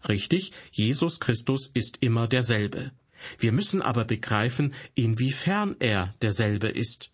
Richtig, 0.08 0.52
Jesus 0.72 1.20
Christus 1.20 1.70
ist 1.74 1.98
immer 2.02 2.28
derselbe. 2.28 2.92
Wir 3.38 3.52
müssen 3.52 3.82
aber 3.82 4.06
begreifen, 4.06 4.74
inwiefern 4.96 5.76
er 5.80 6.16
derselbe 6.22 6.68
ist. 6.68 7.12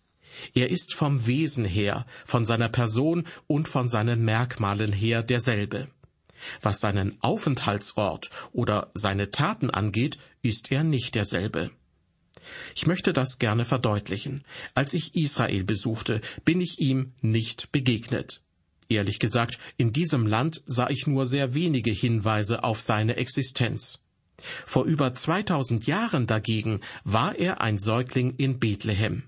Er 0.54 0.70
ist 0.70 0.94
vom 0.94 1.26
Wesen 1.26 1.64
her, 1.64 2.06
von 2.24 2.46
seiner 2.46 2.68
Person 2.68 3.26
und 3.46 3.68
von 3.68 3.88
seinen 3.88 4.24
Merkmalen 4.24 4.92
her 4.92 5.22
derselbe. 5.22 5.88
Was 6.62 6.80
seinen 6.80 7.20
Aufenthaltsort 7.20 8.30
oder 8.52 8.90
seine 8.94 9.30
Taten 9.30 9.70
angeht, 9.70 10.18
ist 10.42 10.70
er 10.70 10.84
nicht 10.84 11.14
derselbe. 11.14 11.70
Ich 12.74 12.86
möchte 12.86 13.12
das 13.12 13.38
gerne 13.38 13.64
verdeutlichen. 13.64 14.44
Als 14.74 14.94
ich 14.94 15.14
Israel 15.14 15.64
besuchte, 15.64 16.20
bin 16.44 16.60
ich 16.60 16.78
ihm 16.78 17.12
nicht 17.20 17.72
begegnet. 17.72 18.40
Ehrlich 18.88 19.18
gesagt, 19.18 19.58
in 19.76 19.92
diesem 19.92 20.26
Land 20.26 20.62
sah 20.66 20.88
ich 20.88 21.06
nur 21.06 21.26
sehr 21.26 21.54
wenige 21.54 21.92
Hinweise 21.92 22.64
auf 22.64 22.80
seine 22.80 23.16
Existenz. 23.16 24.00
Vor 24.64 24.84
über 24.84 25.12
2000 25.12 25.86
Jahren 25.86 26.26
dagegen 26.26 26.80
war 27.04 27.36
er 27.36 27.60
ein 27.60 27.78
Säugling 27.78 28.34
in 28.36 28.58
Bethlehem. 28.58 29.24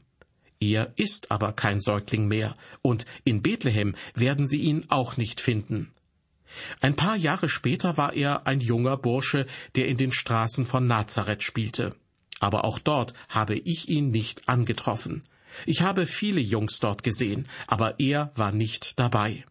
Er 0.60 0.92
ist 0.96 1.30
aber 1.30 1.52
kein 1.52 1.80
Säugling 1.80 2.28
mehr, 2.28 2.54
und 2.82 3.04
in 3.24 3.42
Bethlehem 3.42 3.96
werden 4.14 4.46
Sie 4.46 4.60
ihn 4.60 4.84
auch 4.88 5.16
nicht 5.16 5.40
finden. 5.40 5.90
Ein 6.80 6.96
paar 6.96 7.16
Jahre 7.16 7.48
später 7.48 7.96
war 7.96 8.14
er 8.14 8.46
ein 8.46 8.60
junger 8.60 8.96
Bursche, 8.96 9.46
der 9.74 9.88
in 9.88 9.96
den 9.96 10.12
Straßen 10.12 10.66
von 10.66 10.86
Nazareth 10.86 11.42
spielte 11.42 11.94
aber 12.40 12.64
auch 12.64 12.80
dort 12.80 13.14
habe 13.28 13.54
ich 13.54 13.88
ihn 13.88 14.10
nicht 14.10 14.48
angetroffen. 14.48 15.22
Ich 15.66 15.82
habe 15.82 16.06
viele 16.06 16.40
Jungs 16.40 16.80
dort 16.80 17.04
gesehen, 17.04 17.46
aber 17.68 18.00
er 18.00 18.32
war 18.34 18.50
nicht 18.50 18.98
dabei. 18.98 19.44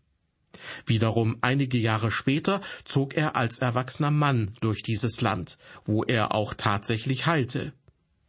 Wiederum 0.86 1.38
einige 1.42 1.78
Jahre 1.78 2.12
später 2.12 2.62
zog 2.84 3.14
er 3.14 3.36
als 3.36 3.60
erwachsener 3.60 4.12
Mann 4.12 4.56
durch 4.60 4.84
dieses 4.84 5.22
Land, 5.22 5.58
wo 5.86 6.04
er 6.04 6.34
auch 6.34 6.54
tatsächlich 6.54 7.26
heilte. 7.26 7.74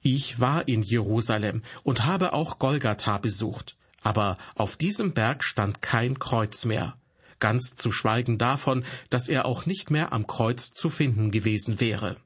Ich 0.03 0.41
war 0.41 0.69
in 0.69 0.83
Jerusalem 0.83 1.63
und 1.83 2.05
habe 2.05 2.33
auch 2.33 2.59
Golgatha 2.59 3.19
besucht, 3.19 3.77
aber 4.03 4.37
auf 4.55 4.77
diesem 4.77 5.13
Berg 5.13 5.45
stand 5.45 5.83
kein 5.83 6.19
Kreuz 6.19 6.65
mehr, 6.65 6.97
ganz 7.39 7.75
zu 7.75 7.93
schweigen 7.93 8.39
davon, 8.39 8.85
dass 9.11 9.29
er 9.29 9.45
auch 9.45 9.67
nicht 9.67 9.91
mehr 9.91 10.13
am 10.13 10.27
Kreuz 10.27 10.73
zu 10.73 10.89
finden 10.89 11.31
gewesen 11.31 11.81
wäre. 11.81 12.17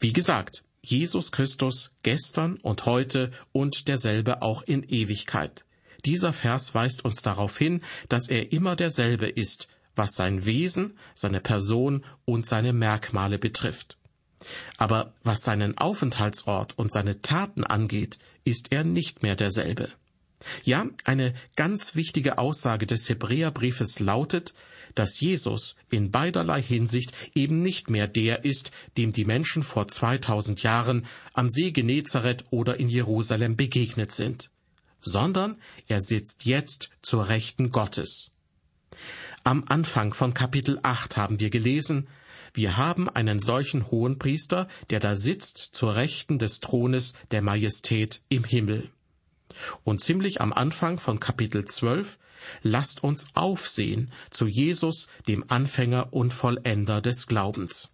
Wie 0.00 0.12
gesagt, 0.12 0.62
Jesus 0.90 1.32
Christus 1.32 1.92
gestern 2.02 2.56
und 2.56 2.86
heute 2.86 3.30
und 3.52 3.88
derselbe 3.88 4.42
auch 4.42 4.62
in 4.62 4.82
Ewigkeit. 4.82 5.64
Dieser 6.04 6.32
Vers 6.32 6.74
weist 6.74 7.04
uns 7.04 7.22
darauf 7.22 7.58
hin, 7.58 7.82
dass 8.08 8.28
er 8.28 8.52
immer 8.52 8.76
derselbe 8.76 9.28
ist, 9.28 9.68
was 9.94 10.14
sein 10.14 10.44
Wesen, 10.44 10.96
seine 11.14 11.40
Person 11.40 12.04
und 12.24 12.46
seine 12.46 12.72
Merkmale 12.72 13.38
betrifft. 13.38 13.98
Aber 14.76 15.14
was 15.24 15.42
seinen 15.42 15.76
Aufenthaltsort 15.76 16.78
und 16.78 16.92
seine 16.92 17.20
Taten 17.20 17.64
angeht, 17.64 18.18
ist 18.44 18.70
er 18.70 18.84
nicht 18.84 19.22
mehr 19.22 19.36
derselbe. 19.36 19.90
Ja, 20.62 20.86
eine 21.04 21.34
ganz 21.56 21.96
wichtige 21.96 22.38
Aussage 22.38 22.86
des 22.86 23.08
Hebräerbriefes 23.08 23.98
lautet, 23.98 24.54
dass 24.94 25.20
Jesus 25.20 25.76
in 25.90 26.10
beiderlei 26.10 26.62
Hinsicht 26.62 27.12
eben 27.34 27.62
nicht 27.62 27.90
mehr 27.90 28.08
der 28.08 28.44
ist, 28.44 28.70
dem 28.96 29.12
die 29.12 29.24
Menschen 29.24 29.62
vor 29.62 29.88
2000 29.88 30.62
Jahren 30.62 31.06
am 31.32 31.48
See 31.48 31.70
Genezareth 31.70 32.44
oder 32.50 32.78
in 32.78 32.88
Jerusalem 32.88 33.56
begegnet 33.56 34.12
sind, 34.12 34.50
sondern 35.00 35.56
er 35.86 36.02
sitzt 36.02 36.44
jetzt 36.44 36.90
zur 37.02 37.28
Rechten 37.28 37.70
Gottes. 37.70 38.30
Am 39.44 39.64
Anfang 39.68 40.12
von 40.12 40.34
Kapitel 40.34 40.78
8 40.82 41.16
haben 41.16 41.40
wir 41.40 41.50
gelesen, 41.50 42.08
wir 42.54 42.76
haben 42.76 43.08
einen 43.08 43.40
solchen 43.40 43.90
hohen 43.90 44.18
Priester, 44.18 44.68
der 44.90 45.00
da 45.00 45.16
sitzt 45.16 45.70
zur 45.72 45.94
Rechten 45.94 46.38
des 46.38 46.60
Thrones 46.60 47.14
der 47.30 47.42
Majestät 47.42 48.20
im 48.28 48.44
Himmel. 48.44 48.90
Und 49.84 50.00
ziemlich 50.00 50.40
am 50.40 50.52
Anfang 50.52 50.98
von 50.98 51.20
Kapitel 51.20 51.64
12 51.64 52.18
Lasst 52.62 53.02
uns 53.02 53.26
aufsehen 53.34 54.12
zu 54.30 54.46
Jesus, 54.46 55.08
dem 55.26 55.44
Anfänger 55.48 56.12
und 56.12 56.32
Vollender 56.32 57.00
des 57.00 57.26
Glaubens. 57.26 57.90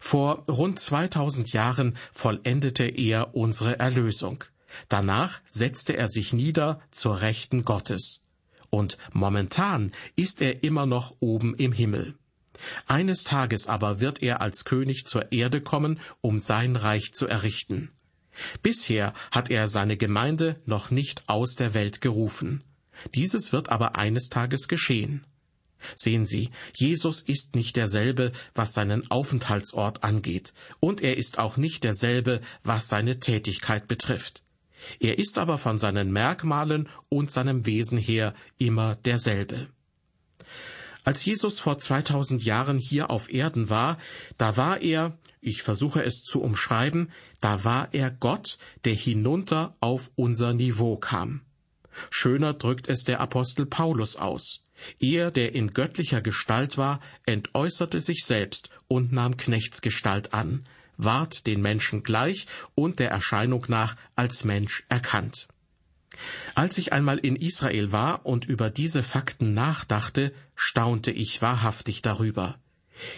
Vor 0.00 0.44
rund 0.48 0.78
2000 0.78 1.52
Jahren 1.52 1.96
vollendete 2.12 2.84
er 2.84 3.34
unsere 3.34 3.78
Erlösung. 3.78 4.44
Danach 4.88 5.40
setzte 5.46 5.96
er 5.96 6.08
sich 6.08 6.32
nieder 6.32 6.80
zur 6.90 7.20
Rechten 7.20 7.64
Gottes. 7.64 8.22
Und 8.70 8.96
momentan 9.12 9.92
ist 10.16 10.40
er 10.40 10.64
immer 10.64 10.86
noch 10.86 11.16
oben 11.20 11.54
im 11.54 11.72
Himmel. 11.72 12.14
Eines 12.86 13.24
Tages 13.24 13.66
aber 13.66 14.00
wird 14.00 14.22
er 14.22 14.40
als 14.40 14.64
König 14.64 15.04
zur 15.04 15.32
Erde 15.32 15.60
kommen, 15.60 16.00
um 16.20 16.40
sein 16.40 16.76
Reich 16.76 17.12
zu 17.12 17.26
errichten. 17.26 17.90
Bisher 18.62 19.12
hat 19.30 19.50
er 19.50 19.68
seine 19.68 19.96
Gemeinde 19.96 20.60
noch 20.64 20.90
nicht 20.90 21.28
aus 21.28 21.54
der 21.54 21.74
Welt 21.74 22.00
gerufen. 22.00 22.64
Dieses 23.14 23.52
wird 23.52 23.68
aber 23.68 23.96
eines 23.96 24.28
Tages 24.28 24.68
geschehen. 24.68 25.24
Sehen 25.96 26.26
Sie, 26.26 26.50
Jesus 26.74 27.20
ist 27.20 27.54
nicht 27.54 27.76
derselbe, 27.76 28.32
was 28.54 28.72
seinen 28.72 29.10
Aufenthaltsort 29.10 30.04
angeht, 30.04 30.54
und 30.80 31.00
er 31.00 31.16
ist 31.16 31.38
auch 31.38 31.56
nicht 31.56 31.84
derselbe, 31.84 32.40
was 32.62 32.88
seine 32.88 33.18
Tätigkeit 33.18 33.88
betrifft. 33.88 34.42
Er 35.00 35.18
ist 35.18 35.38
aber 35.38 35.58
von 35.58 35.78
seinen 35.78 36.12
Merkmalen 36.12 36.88
und 37.08 37.30
seinem 37.30 37.66
Wesen 37.66 37.98
her 37.98 38.34
immer 38.58 38.96
derselbe. 38.96 39.68
Als 41.04 41.24
Jesus 41.24 41.58
vor 41.58 41.78
2000 41.78 42.44
Jahren 42.44 42.78
hier 42.78 43.10
auf 43.10 43.32
Erden 43.32 43.70
war, 43.70 43.98
da 44.38 44.56
war 44.56 44.80
er, 44.80 45.18
ich 45.40 45.62
versuche 45.62 46.04
es 46.04 46.22
zu 46.22 46.40
umschreiben, 46.40 47.10
da 47.40 47.64
war 47.64 47.88
er 47.92 48.10
Gott, 48.10 48.58
der 48.84 48.94
hinunter 48.94 49.76
auf 49.80 50.12
unser 50.14 50.54
Niveau 50.54 50.96
kam. 50.96 51.42
Schöner 52.10 52.54
drückt 52.54 52.88
es 52.88 53.04
der 53.04 53.20
Apostel 53.20 53.66
Paulus 53.66 54.16
aus. 54.16 54.64
Er, 54.98 55.30
der 55.30 55.54
in 55.54 55.72
göttlicher 55.72 56.20
Gestalt 56.20 56.76
war, 56.76 57.00
entäußerte 57.26 58.00
sich 58.00 58.24
selbst 58.24 58.70
und 58.88 59.12
nahm 59.12 59.36
Knechtsgestalt 59.36 60.34
an, 60.34 60.64
ward 60.96 61.46
den 61.46 61.60
Menschen 61.60 62.02
gleich 62.02 62.46
und 62.74 62.98
der 62.98 63.10
Erscheinung 63.10 63.64
nach 63.68 63.96
als 64.16 64.44
Mensch 64.44 64.84
erkannt. 64.88 65.48
Als 66.54 66.78
ich 66.78 66.92
einmal 66.92 67.18
in 67.18 67.36
Israel 67.36 67.92
war 67.92 68.26
und 68.26 68.44
über 68.44 68.70
diese 68.70 69.02
Fakten 69.02 69.54
nachdachte, 69.54 70.32
staunte 70.54 71.10
ich 71.10 71.40
wahrhaftig 71.40 72.02
darüber. 72.02 72.58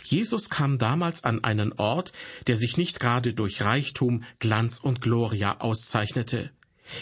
Jesus 0.05 0.49
kam 0.49 0.79
damals 0.79 1.25
an 1.25 1.43
einen 1.43 1.73
Ort, 1.73 2.13
der 2.47 2.57
sich 2.57 2.77
nicht 2.77 3.01
gerade 3.01 3.35
durch 3.35 3.63
Reichtum, 3.63 4.23
Glanz 4.39 4.79
und 4.79 5.01
Gloria 5.01 5.61
auszeichnete. 5.61 6.51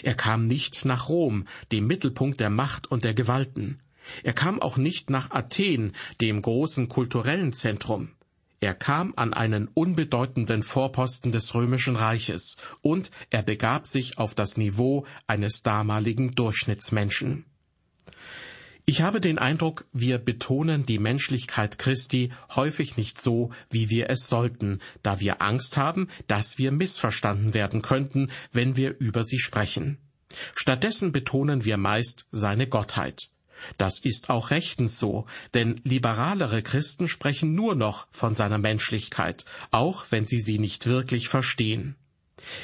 Er 0.01 0.15
kam 0.15 0.47
nicht 0.47 0.85
nach 0.85 1.09
Rom, 1.09 1.45
dem 1.71 1.87
Mittelpunkt 1.87 2.39
der 2.39 2.49
Macht 2.49 2.89
und 2.89 3.03
der 3.03 3.13
Gewalten. 3.13 3.79
Er 4.23 4.33
kam 4.33 4.61
auch 4.61 4.77
nicht 4.77 5.09
nach 5.09 5.31
Athen, 5.31 5.93
dem 6.21 6.41
großen 6.41 6.89
kulturellen 6.89 7.53
Zentrum. 7.53 8.09
Er 8.59 8.73
kam 8.73 9.13
an 9.17 9.33
einen 9.33 9.67
unbedeutenden 9.67 10.63
Vorposten 10.63 11.33
des 11.33 11.53
römischen 11.53 11.97
Reiches 11.97 12.55
und 12.81 13.11
er 13.29 13.43
begab 13.43 13.87
sich 13.87 14.17
auf 14.17 14.35
das 14.35 14.55
Niveau 14.55 15.05
eines 15.27 15.63
damaligen 15.63 16.33
Durchschnittsmenschen. 16.33 17.45
Ich 18.85 19.01
habe 19.01 19.21
den 19.21 19.37
Eindruck, 19.37 19.85
wir 19.93 20.17
betonen 20.17 20.85
die 20.85 20.99
Menschlichkeit 20.99 21.79
Christi 21.79 22.31
häufig 22.53 22.97
nicht 22.97 23.19
so, 23.19 23.51
wie 23.69 23.89
wir 23.89 24.09
es 24.09 24.27
sollten, 24.27 24.79
da 25.03 25.21
wir 25.21 25.41
Angst 25.41 25.77
haben, 25.77 26.09
dass 26.27 26.57
wir 26.57 26.73
missverstanden 26.73 27.53
werden 27.53 27.81
könnten, 27.81 28.29
wenn 28.51 28.75
wir 28.75 28.99
über 28.99 29.23
sie 29.23 29.39
sprechen. 29.39 29.99
Stattdessen 30.53 31.13
betonen 31.13 31.63
wir 31.63 31.77
meist 31.77 32.25
seine 32.31 32.67
Gottheit. 32.67 33.29
Das 33.77 33.99
ist 33.99 34.29
auch 34.29 34.51
rechtens 34.51 34.99
so, 34.99 35.27
denn 35.53 35.79
liberalere 35.85 36.61
Christen 36.61 37.07
sprechen 37.07 37.55
nur 37.55 37.75
noch 37.75 38.07
von 38.11 38.35
seiner 38.35 38.57
Menschlichkeit, 38.57 39.45
auch 39.71 40.07
wenn 40.09 40.25
sie 40.25 40.41
sie 40.41 40.59
nicht 40.59 40.87
wirklich 40.87 41.29
verstehen. 41.29 41.95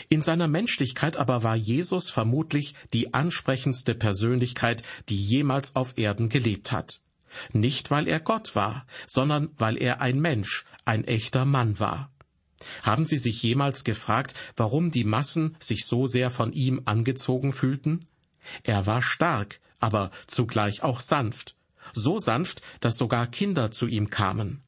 In 0.10 0.22
seiner 0.22 0.48
Menschlichkeit 0.48 1.18
aber 1.18 1.44
war 1.44 1.56
Jesus 1.56 2.10
vermutlich 2.10 2.74
die 2.94 3.14
ansprechendste 3.14 3.96
Persönlichkeit, 3.96 4.84
die 5.10 5.22
jemals 5.22 5.76
auf 5.76 5.98
Erden 5.98 6.30
gelebt 6.30 6.72
hat. 6.72 7.02
Nicht 7.54 7.92
weil 7.92 8.08
er 8.08 8.20
Gott 8.20 8.56
war, 8.56 8.86
sondern 9.08 9.50
weil 9.58 9.78
er 9.78 10.02
ein 10.02 10.20
Mensch, 10.20 10.66
ein 10.86 11.04
echter 11.06 11.46
Mann 11.46 11.80
war. 11.80 12.12
Haben 12.84 13.06
Sie 13.06 13.18
sich 13.18 13.42
jemals 13.42 13.84
gefragt, 13.84 14.34
warum 14.56 14.92
die 14.92 15.06
Massen 15.06 15.56
sich 15.60 15.86
so 15.86 16.08
sehr 16.08 16.30
von 16.30 16.52
ihm 16.52 16.82
angezogen 16.86 17.54
fühlten? 17.54 18.08
Er 18.64 18.86
war 18.86 19.02
stark, 19.02 19.60
aber 19.80 20.12
zugleich 20.28 20.84
auch 20.84 21.00
sanft, 21.00 21.56
so 21.94 22.20
sanft, 22.20 22.62
dass 22.82 22.98
sogar 22.98 23.28
Kinder 23.28 23.72
zu 23.72 23.88
ihm 23.88 24.10
kamen. 24.10 24.62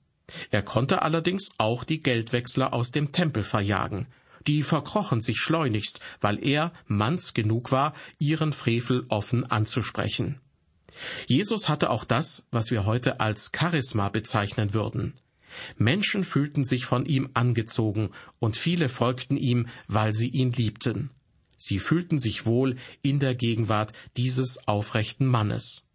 Er 0.50 0.62
konnte 0.62 1.02
allerdings 1.02 1.50
auch 1.58 1.84
die 1.84 2.02
Geldwechsler 2.02 2.74
aus 2.74 2.92
dem 2.92 3.12
Tempel 3.12 3.44
verjagen, 3.44 4.08
die 4.48 4.64
verkrochen 4.64 5.22
sich 5.22 5.40
schleunigst, 5.40 6.00
weil 6.20 6.44
er 6.44 6.74
manns 6.88 7.34
genug 7.34 7.72
war, 7.72 7.94
ihren 8.20 8.54
Frevel 8.54 9.06
offen 9.10 9.50
anzusprechen. 9.50 10.40
Jesus 11.28 11.70
hatte 11.70 11.90
auch 11.90 12.04
das, 12.04 12.44
was 12.52 12.72
wir 12.72 12.86
heute 12.86 13.20
als 13.20 13.52
Charisma 13.56 14.10
bezeichnen 14.10 14.74
würden. 14.74 15.14
Menschen 15.78 16.24
fühlten 16.24 16.64
sich 16.64 16.86
von 16.86 17.06
ihm 17.06 17.30
angezogen, 17.34 18.12
und 18.40 18.56
viele 18.56 18.90
folgten 18.90 19.38
ihm, 19.38 19.68
weil 19.88 20.14
sie 20.14 20.30
ihn 20.30 20.52
liebten. 20.52 21.12
Sie 21.58 21.80
fühlten 21.80 22.20
sich 22.20 22.46
wohl 22.46 22.78
in 23.02 23.20
der 23.20 23.36
Gegenwart 23.36 23.94
dieses 24.18 24.68
aufrechten 24.68 25.28
Mannes. 25.28 25.88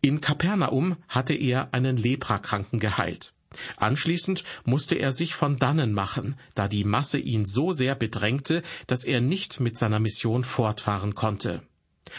In 0.00 0.20
Kapernaum 0.20 0.96
hatte 1.08 1.34
er 1.34 1.72
einen 1.74 1.96
Leprakranken 1.96 2.78
geheilt. 2.78 3.32
Anschließend 3.76 4.44
musste 4.64 4.94
er 4.96 5.12
sich 5.12 5.34
von 5.34 5.58
dannen 5.58 5.92
machen, 5.92 6.36
da 6.54 6.68
die 6.68 6.84
Masse 6.84 7.18
ihn 7.18 7.46
so 7.46 7.72
sehr 7.72 7.94
bedrängte, 7.94 8.62
dass 8.86 9.04
er 9.04 9.20
nicht 9.20 9.60
mit 9.60 9.78
seiner 9.78 10.00
Mission 10.00 10.44
fortfahren 10.44 11.14
konnte. 11.14 11.62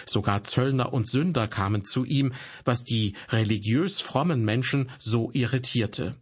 Sogar 0.05 0.43
Zöllner 0.43 0.93
und 0.93 1.07
Sünder 1.07 1.47
kamen 1.47 1.85
zu 1.85 2.03
ihm, 2.05 2.33
was 2.65 2.83
die 2.83 3.13
religiös 3.29 4.01
frommen 4.01 4.43
Menschen 4.43 4.89
so 4.99 5.31
irritierte. 5.33 6.15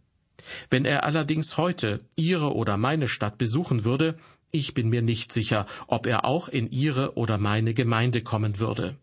Wenn 0.70 0.84
er 0.84 1.04
allerdings 1.04 1.56
heute 1.56 2.00
Ihre 2.16 2.54
oder 2.54 2.76
meine 2.76 3.08
Stadt 3.08 3.38
besuchen 3.38 3.84
würde, 3.84 4.18
ich 4.50 4.74
bin 4.74 4.90
mir 4.90 5.02
nicht 5.02 5.32
sicher, 5.32 5.66
ob 5.86 6.06
er 6.06 6.24
auch 6.24 6.48
in 6.48 6.70
Ihre 6.70 7.16
oder 7.16 7.38
meine 7.38 7.74
Gemeinde 7.74 8.22
kommen 8.22 8.58
würde. 8.58 8.96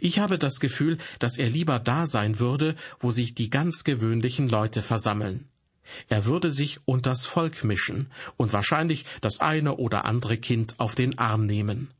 Ich 0.00 0.18
habe 0.18 0.38
das 0.38 0.60
Gefühl, 0.60 0.98
dass 1.18 1.38
er 1.38 1.50
lieber 1.50 1.78
da 1.78 2.06
sein 2.06 2.38
würde, 2.38 2.74
wo 2.98 3.10
sich 3.10 3.34
die 3.34 3.50
ganz 3.50 3.84
gewöhnlichen 3.84 4.48
Leute 4.48 4.82
versammeln. 4.82 5.48
Er 6.08 6.26
würde 6.26 6.52
sich 6.52 6.78
unters 6.84 7.26
Volk 7.26 7.64
mischen 7.64 8.10
und 8.36 8.52
wahrscheinlich 8.52 9.04
das 9.20 9.40
eine 9.40 9.76
oder 9.76 10.04
andere 10.04 10.36
Kind 10.36 10.74
auf 10.78 10.94
den 10.94 11.18
Arm 11.18 11.46
nehmen. 11.46 11.90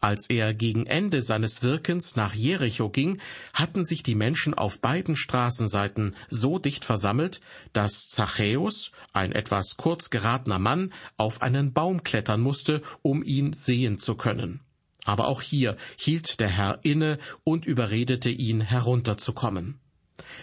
Als 0.00 0.28
er 0.28 0.52
gegen 0.52 0.86
Ende 0.86 1.22
seines 1.22 1.62
Wirkens 1.62 2.16
nach 2.16 2.34
Jericho 2.34 2.88
ging, 2.88 3.20
hatten 3.54 3.84
sich 3.84 4.02
die 4.02 4.16
Menschen 4.16 4.52
auf 4.52 4.80
beiden 4.80 5.14
Straßenseiten 5.14 6.16
so 6.28 6.58
dicht 6.58 6.84
versammelt, 6.84 7.40
dass 7.72 8.08
Zachäus, 8.08 8.90
ein 9.12 9.30
etwas 9.30 9.76
kurz 9.76 10.10
geratener 10.10 10.58
Mann, 10.58 10.92
auf 11.16 11.40
einen 11.40 11.72
Baum 11.72 12.02
klettern 12.02 12.40
musste, 12.40 12.82
um 13.02 13.22
ihn 13.22 13.52
sehen 13.52 13.98
zu 13.98 14.16
können. 14.16 14.60
Aber 15.04 15.28
auch 15.28 15.42
hier 15.42 15.76
hielt 15.96 16.40
der 16.40 16.48
Herr 16.48 16.80
inne 16.82 17.18
und 17.44 17.66
überredete 17.66 18.30
ihn 18.30 18.60
herunterzukommen. 18.60 19.80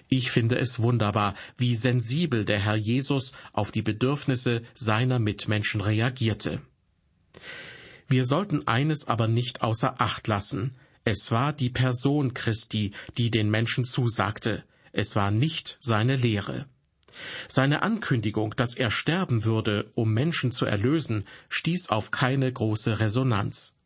Ich 0.08 0.32
finde 0.32 0.58
es 0.58 0.80
wunderbar, 0.80 1.36
wie 1.58 1.76
sensibel 1.76 2.46
der 2.46 2.60
Herr 2.60 2.76
Jesus 2.76 3.34
auf 3.54 3.72
die 3.72 3.82
Bedürfnisse 3.82 4.64
seiner 4.74 5.20
Mitmenschen 5.20 5.82
reagierte. 5.82 6.62
Wir 8.08 8.26
sollten 8.26 8.68
eines 8.68 9.08
aber 9.08 9.28
nicht 9.28 9.62
außer 9.62 10.00
Acht 10.00 10.28
lassen. 10.28 10.76
Es 11.04 11.32
war 11.32 11.54
die 11.54 11.70
Person 11.70 12.34
Christi, 12.34 12.92
die 13.18 13.32
den 13.32 13.50
Menschen 13.50 13.86
zusagte. 13.86 14.64
Es 14.92 15.16
war 15.16 15.32
nicht 15.32 15.78
seine 15.80 16.16
Lehre. 16.16 16.68
Seine 17.48 17.82
Ankündigung, 17.82 18.56
dass 18.56 18.76
er 18.76 18.92
sterben 18.92 19.44
würde, 19.44 19.92
um 19.96 20.14
Menschen 20.14 20.52
zu 20.52 20.66
erlösen, 20.66 21.26
stieß 21.50 21.90
auf 21.90 22.12
keine 22.12 22.52
große 22.52 23.00
Resonanz. 23.00 23.77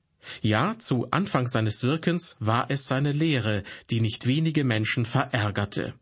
Ja, 0.41 0.75
zu 0.77 1.10
Anfang 1.12 1.47
seines 1.47 1.84
Wirkens 1.84 2.36
war 2.39 2.69
es 2.69 2.86
seine 2.86 3.12
Lehre, 3.12 3.63
die 3.89 4.01
nicht 4.01 4.27
wenige 4.27 4.63
Menschen 4.63 5.05
verärgerte. 5.05 5.93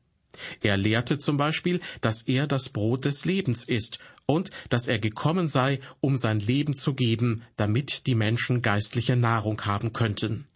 Er 0.62 0.77
lehrte 0.77 1.17
zum 1.17 1.38
Beispiel, 1.38 1.79
dass 2.01 2.23
er 2.23 2.47
das 2.47 2.69
Brot 2.69 3.05
des 3.05 3.25
Lebens 3.25 3.63
ist 3.63 3.99
und 4.25 4.51
dass 4.69 4.88
er 4.88 4.99
gekommen 4.99 5.47
sei, 5.47 5.79
um 6.01 6.17
sein 6.17 6.39
Leben 6.39 6.75
zu 6.75 6.93
geben, 6.93 7.43
damit 7.55 8.08
die 8.08 8.15
Menschen 8.15 8.62
geistliche 8.62 9.15
Nahrung 9.15 9.62
haben 9.65 9.91
könnten. 9.91 10.47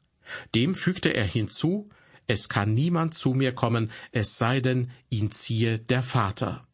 Dem 0.55 0.75
fügte 0.75 1.09
er 1.09 1.25
hinzu, 1.25 1.89
es 2.27 2.47
kann 2.47 2.73
niemand 2.73 3.13
zu 3.13 3.33
mir 3.33 3.53
kommen, 3.53 3.91
es 4.11 4.37
sei 4.37 4.61
denn, 4.61 4.91
ihn 5.09 5.31
ziehe 5.31 5.79
der 5.79 6.03
Vater. 6.03 6.65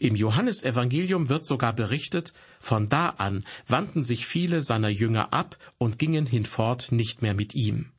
Im 0.00 0.16
Johannesevangelium 0.16 1.28
wird 1.28 1.46
sogar 1.46 1.72
berichtet, 1.72 2.32
von 2.58 2.88
da 2.88 3.10
an 3.10 3.44
wandten 3.66 4.04
sich 4.04 4.26
viele 4.26 4.62
seiner 4.62 4.88
Jünger 4.88 5.32
ab 5.32 5.56
und 5.78 5.98
gingen 5.98 6.26
hinfort 6.26 6.92
nicht 6.92 7.22
mehr 7.22 7.34
mit 7.34 7.54
ihm. 7.54 7.92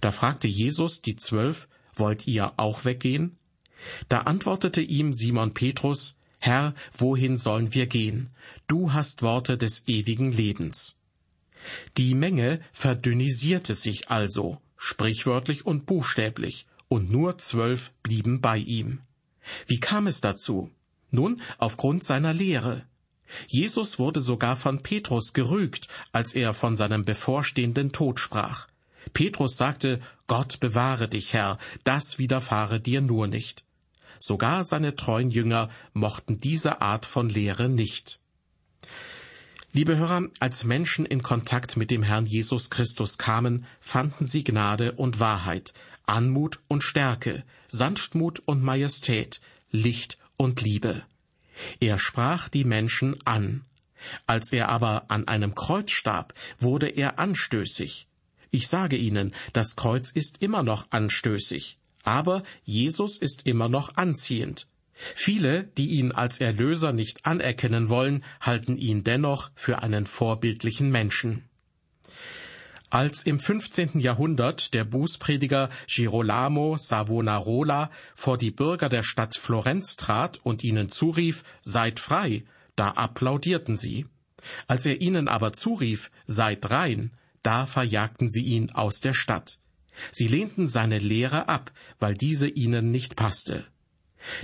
Da 0.00 0.10
fragte 0.10 0.48
Jesus 0.48 1.02
die 1.02 1.16
Zwölf, 1.16 1.68
wollt 1.94 2.26
ihr 2.26 2.54
auch 2.56 2.84
weggehen? 2.84 3.36
Da 4.08 4.20
antwortete 4.20 4.80
ihm 4.80 5.12
Simon 5.12 5.54
Petrus, 5.54 6.16
Herr, 6.40 6.74
wohin 6.96 7.38
sollen 7.38 7.74
wir 7.74 7.86
gehen? 7.86 8.30
Du 8.66 8.92
hast 8.92 9.22
Worte 9.22 9.58
des 9.58 9.86
ewigen 9.86 10.32
Lebens. 10.32 10.98
Die 11.96 12.14
Menge 12.14 12.60
verdünnisierte 12.72 13.74
sich 13.74 14.10
also, 14.10 14.60
sprichwörtlich 14.76 15.64
und 15.66 15.86
buchstäblich, 15.86 16.66
und 16.88 17.10
nur 17.10 17.38
zwölf 17.38 17.92
blieben 18.02 18.40
bei 18.40 18.58
ihm. 18.58 19.00
Wie 19.66 19.80
kam 19.80 20.06
es 20.06 20.20
dazu? 20.20 20.70
Nun, 21.12 21.40
aufgrund 21.58 22.02
seiner 22.02 22.32
Lehre. 22.32 22.84
Jesus 23.46 23.98
wurde 23.98 24.20
sogar 24.20 24.56
von 24.56 24.82
Petrus 24.82 25.32
gerügt, 25.34 25.88
als 26.10 26.34
er 26.34 26.54
von 26.54 26.76
seinem 26.76 27.04
bevorstehenden 27.04 27.92
Tod 27.92 28.18
sprach. 28.18 28.66
Petrus 29.12 29.56
sagte, 29.56 30.00
Gott 30.26 30.58
bewahre 30.60 31.08
dich, 31.08 31.32
Herr, 31.34 31.58
das 31.84 32.18
widerfahre 32.18 32.80
dir 32.80 33.00
nur 33.00 33.26
nicht. 33.26 33.64
Sogar 34.20 34.64
seine 34.64 34.96
treuen 34.96 35.30
Jünger 35.30 35.68
mochten 35.92 36.40
diese 36.40 36.80
Art 36.80 37.04
von 37.06 37.28
Lehre 37.28 37.68
nicht. 37.68 38.20
Liebe 39.72 39.96
Hörer, 39.96 40.28
als 40.38 40.64
Menschen 40.64 41.04
in 41.06 41.22
Kontakt 41.22 41.76
mit 41.76 41.90
dem 41.90 42.02
Herrn 42.02 42.26
Jesus 42.26 42.70
Christus 42.70 43.18
kamen, 43.18 43.66
fanden 43.80 44.24
sie 44.24 44.44
Gnade 44.44 44.92
und 44.92 45.18
Wahrheit, 45.18 45.74
Anmut 46.04 46.60
und 46.68 46.84
Stärke, 46.84 47.44
Sanftmut 47.68 48.40
und 48.40 48.62
Majestät, 48.62 49.40
Licht 49.70 50.18
und 50.42 50.60
Liebe. 50.60 51.02
Er 51.80 51.98
sprach 51.98 52.48
die 52.48 52.64
Menschen 52.64 53.16
an. 53.24 53.64
Als 54.26 54.52
er 54.52 54.68
aber 54.68 55.04
an 55.08 55.28
einem 55.28 55.54
Kreuz 55.54 55.92
starb, 55.92 56.34
wurde 56.58 56.88
er 56.88 57.20
anstößig. 57.20 58.08
Ich 58.50 58.66
sage 58.66 58.96
Ihnen, 58.96 59.32
das 59.52 59.76
Kreuz 59.76 60.10
ist 60.10 60.42
immer 60.42 60.62
noch 60.62 60.90
anstößig. 60.90 61.78
Aber 62.02 62.42
Jesus 62.64 63.16
ist 63.18 63.46
immer 63.46 63.68
noch 63.68 63.96
anziehend. 63.96 64.66
Viele, 64.92 65.64
die 65.78 65.90
ihn 65.90 66.12
als 66.12 66.40
Erlöser 66.40 66.92
nicht 66.92 67.24
anerkennen 67.24 67.88
wollen, 67.88 68.24
halten 68.40 68.76
ihn 68.76 69.04
dennoch 69.04 69.50
für 69.54 69.82
einen 69.82 70.06
vorbildlichen 70.06 70.90
Menschen. 70.90 71.44
Als 72.92 73.22
im 73.22 73.40
15. 73.40 74.00
Jahrhundert 74.00 74.74
der 74.74 74.84
Bußprediger 74.84 75.70
Girolamo 75.86 76.76
Savonarola 76.76 77.90
vor 78.14 78.36
die 78.36 78.50
Bürger 78.50 78.90
der 78.90 79.02
Stadt 79.02 79.34
Florenz 79.34 79.96
trat 79.96 80.40
und 80.42 80.62
ihnen 80.62 80.90
zurief, 80.90 81.42
seid 81.62 82.00
frei, 82.00 82.44
da 82.76 82.90
applaudierten 82.90 83.76
sie. 83.76 84.04
Als 84.66 84.84
er 84.84 85.00
ihnen 85.00 85.26
aber 85.26 85.54
zurief, 85.54 86.10
seid 86.26 86.68
rein, 86.68 87.12
da 87.42 87.64
verjagten 87.64 88.28
sie 88.28 88.42
ihn 88.42 88.72
aus 88.72 89.00
der 89.00 89.14
Stadt. 89.14 89.56
Sie 90.10 90.28
lehnten 90.28 90.68
seine 90.68 90.98
Lehre 90.98 91.48
ab, 91.48 91.72
weil 91.98 92.14
diese 92.14 92.46
ihnen 92.46 92.90
nicht 92.90 93.16
passte. 93.16 93.64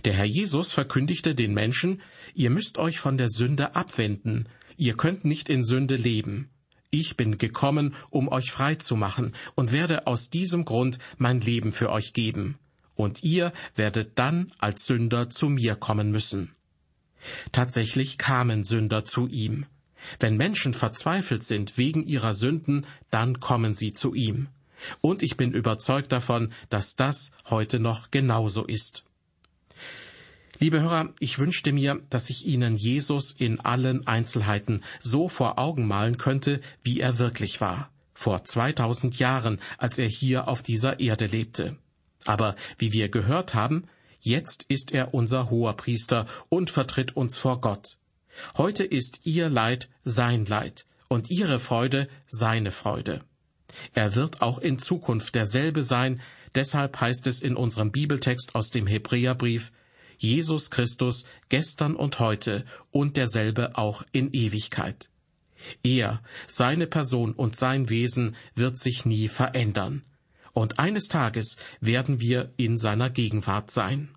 Der 0.06 0.14
Herr 0.14 0.24
Jesus 0.24 0.72
verkündigte 0.72 1.34
den 1.34 1.52
Menschen, 1.52 2.00
ihr 2.32 2.48
müsst 2.48 2.78
euch 2.78 2.98
von 2.98 3.18
der 3.18 3.28
Sünde 3.28 3.76
abwenden, 3.76 4.48
ihr 4.78 4.96
könnt 4.96 5.26
nicht 5.26 5.50
in 5.50 5.64
Sünde 5.64 5.96
leben. 5.96 6.48
Ich 6.90 7.16
bin 7.16 7.36
gekommen, 7.36 7.94
um 8.08 8.28
euch 8.28 8.50
frei 8.50 8.76
zu 8.76 8.96
machen 8.96 9.34
und 9.54 9.72
werde 9.72 10.06
aus 10.06 10.30
diesem 10.30 10.64
Grund 10.64 10.98
mein 11.18 11.40
Leben 11.40 11.72
für 11.72 11.90
euch 11.90 12.14
geben. 12.14 12.58
Und 12.94 13.22
ihr 13.22 13.52
werdet 13.76 14.18
dann 14.18 14.52
als 14.58 14.86
Sünder 14.86 15.28
zu 15.30 15.48
mir 15.48 15.76
kommen 15.76 16.10
müssen. 16.10 16.54
Tatsächlich 17.52 18.16
kamen 18.16 18.64
Sünder 18.64 19.04
zu 19.04 19.26
ihm. 19.26 19.66
Wenn 20.18 20.36
Menschen 20.36 20.74
verzweifelt 20.74 21.44
sind 21.44 21.76
wegen 21.76 22.04
ihrer 22.06 22.34
Sünden, 22.34 22.86
dann 23.10 23.40
kommen 23.40 23.74
sie 23.74 23.92
zu 23.92 24.14
ihm. 24.14 24.48
Und 25.00 25.22
ich 25.22 25.36
bin 25.36 25.52
überzeugt 25.52 26.12
davon, 26.12 26.52
dass 26.70 26.96
das 26.96 27.32
heute 27.50 27.80
noch 27.80 28.10
genauso 28.10 28.64
ist. 28.64 29.04
Liebe 30.60 30.82
Hörer, 30.82 31.10
ich 31.20 31.38
wünschte 31.38 31.72
mir, 31.72 32.02
dass 32.10 32.30
ich 32.30 32.44
Ihnen 32.44 32.74
Jesus 32.74 33.30
in 33.30 33.60
allen 33.60 34.08
Einzelheiten 34.08 34.82
so 34.98 35.28
vor 35.28 35.56
Augen 35.56 35.86
malen 35.86 36.18
könnte, 36.18 36.60
wie 36.82 36.98
er 36.98 37.20
wirklich 37.20 37.60
war, 37.60 37.92
vor 38.12 38.44
2000 38.44 39.20
Jahren, 39.20 39.60
als 39.76 39.98
er 39.98 40.08
hier 40.08 40.48
auf 40.48 40.64
dieser 40.64 40.98
Erde 40.98 41.26
lebte. 41.26 41.76
Aber 42.24 42.56
wie 42.76 42.92
wir 42.92 43.08
gehört 43.08 43.54
haben, 43.54 43.84
jetzt 44.20 44.64
ist 44.64 44.90
er 44.90 45.14
unser 45.14 45.48
hoher 45.48 45.76
Priester 45.76 46.26
und 46.48 46.70
vertritt 46.70 47.16
uns 47.16 47.38
vor 47.38 47.60
Gott. 47.60 47.96
Heute 48.56 48.82
ist 48.82 49.20
Ihr 49.22 49.48
Leid 49.48 49.88
sein 50.04 50.44
Leid 50.44 50.86
und 51.06 51.30
Ihre 51.30 51.60
Freude 51.60 52.08
seine 52.26 52.72
Freude. 52.72 53.20
Er 53.94 54.16
wird 54.16 54.42
auch 54.42 54.58
in 54.58 54.80
Zukunft 54.80 55.36
derselbe 55.36 55.84
sein, 55.84 56.20
deshalb 56.56 57.00
heißt 57.00 57.28
es 57.28 57.42
in 57.42 57.54
unserem 57.54 57.92
Bibeltext 57.92 58.56
aus 58.56 58.70
dem 58.70 58.88
Hebräerbrief, 58.88 59.70
Jesus 60.18 60.70
Christus 60.70 61.24
gestern 61.48 61.96
und 61.96 62.20
heute 62.20 62.64
und 62.90 63.16
derselbe 63.16 63.78
auch 63.78 64.02
in 64.12 64.32
Ewigkeit. 64.32 65.08
Er, 65.82 66.22
seine 66.46 66.86
Person 66.86 67.32
und 67.32 67.56
sein 67.56 67.88
Wesen 67.88 68.36
wird 68.54 68.78
sich 68.78 69.04
nie 69.04 69.28
verändern. 69.28 70.02
Und 70.52 70.78
eines 70.78 71.06
Tages 71.08 71.56
werden 71.80 72.20
wir 72.20 72.52
in 72.56 72.78
seiner 72.78 73.10
Gegenwart 73.10 73.70
sein. 73.70 74.10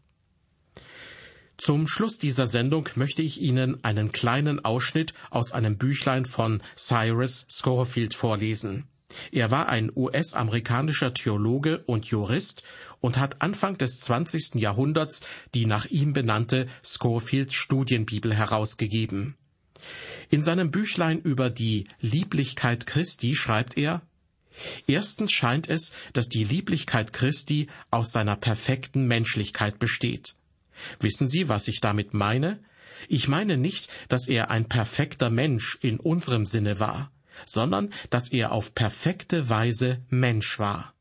Zum 1.57 1.87
Schluss 1.87 2.17
dieser 2.17 2.47
Sendung 2.47 2.89
möchte 2.95 3.21
ich 3.21 3.39
Ihnen 3.39 3.83
einen 3.83 4.11
kleinen 4.11 4.65
Ausschnitt 4.65 5.13
aus 5.29 5.51
einem 5.51 5.77
Büchlein 5.77 6.25
von 6.25 6.63
Cyrus 6.75 7.45
Scorefield 7.51 8.15
vorlesen. 8.15 8.87
Er 9.31 9.51
war 9.51 9.69
ein 9.69 9.91
US-amerikanischer 9.95 11.13
Theologe 11.13 11.83
und 11.85 12.05
Jurist 12.05 12.63
und 12.99 13.17
hat 13.17 13.41
Anfang 13.41 13.77
des 13.77 13.99
20. 14.01 14.55
Jahrhunderts 14.55 15.21
die 15.53 15.65
nach 15.65 15.85
ihm 15.85 16.13
benannte 16.13 16.67
Scofield 16.83 17.53
Studienbibel 17.53 18.33
herausgegeben. 18.33 19.35
In 20.29 20.41
seinem 20.41 20.71
Büchlein 20.71 21.19
über 21.19 21.49
die 21.49 21.87
Lieblichkeit 21.99 22.85
Christi 22.85 23.35
schreibt 23.35 23.77
er, 23.77 24.01
Erstens 24.85 25.31
scheint 25.31 25.69
es, 25.69 25.91
dass 26.13 26.27
die 26.27 26.43
Lieblichkeit 26.43 27.13
Christi 27.13 27.67
aus 27.89 28.11
seiner 28.11 28.35
perfekten 28.35 29.07
Menschlichkeit 29.07 29.79
besteht. 29.79 30.35
Wissen 30.99 31.27
Sie, 31.27 31.47
was 31.47 31.67
ich 31.69 31.79
damit 31.79 32.13
meine? 32.13 32.59
Ich 33.07 33.27
meine 33.27 33.57
nicht, 33.57 33.89
dass 34.09 34.27
er 34.27 34.51
ein 34.51 34.67
perfekter 34.67 35.29
Mensch 35.29 35.79
in 35.81 35.99
unserem 35.99 36.45
Sinne 36.45 36.79
war 36.79 37.11
sondern 37.45 37.93
dass 38.09 38.31
er 38.31 38.51
auf 38.51 38.75
perfekte 38.75 39.49
Weise 39.49 40.01
Mensch 40.09 40.59
war. 40.59 40.93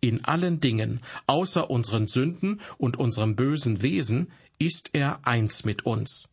In 0.00 0.24
allen 0.24 0.60
Dingen, 0.60 1.00
außer 1.26 1.70
unseren 1.70 2.06
Sünden 2.06 2.60
und 2.78 2.96
unserem 2.96 3.34
bösen 3.34 3.82
Wesen, 3.82 4.32
ist 4.58 4.90
er 4.92 5.26
eins 5.26 5.64
mit 5.64 5.84
uns. 5.84 6.28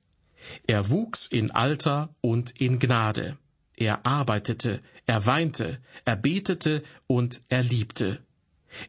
Er 0.68 0.90
wuchs 0.90 1.28
in 1.28 1.52
Alter 1.52 2.14
und 2.22 2.52
in 2.60 2.80
Gnade. 2.80 3.38
Er 3.76 4.06
arbeitete, 4.06 4.82
er 5.08 5.26
weinte, 5.26 5.80
er 6.06 6.16
betete 6.16 6.84
und 7.08 7.42
er 7.50 7.64
liebte. 7.64 8.20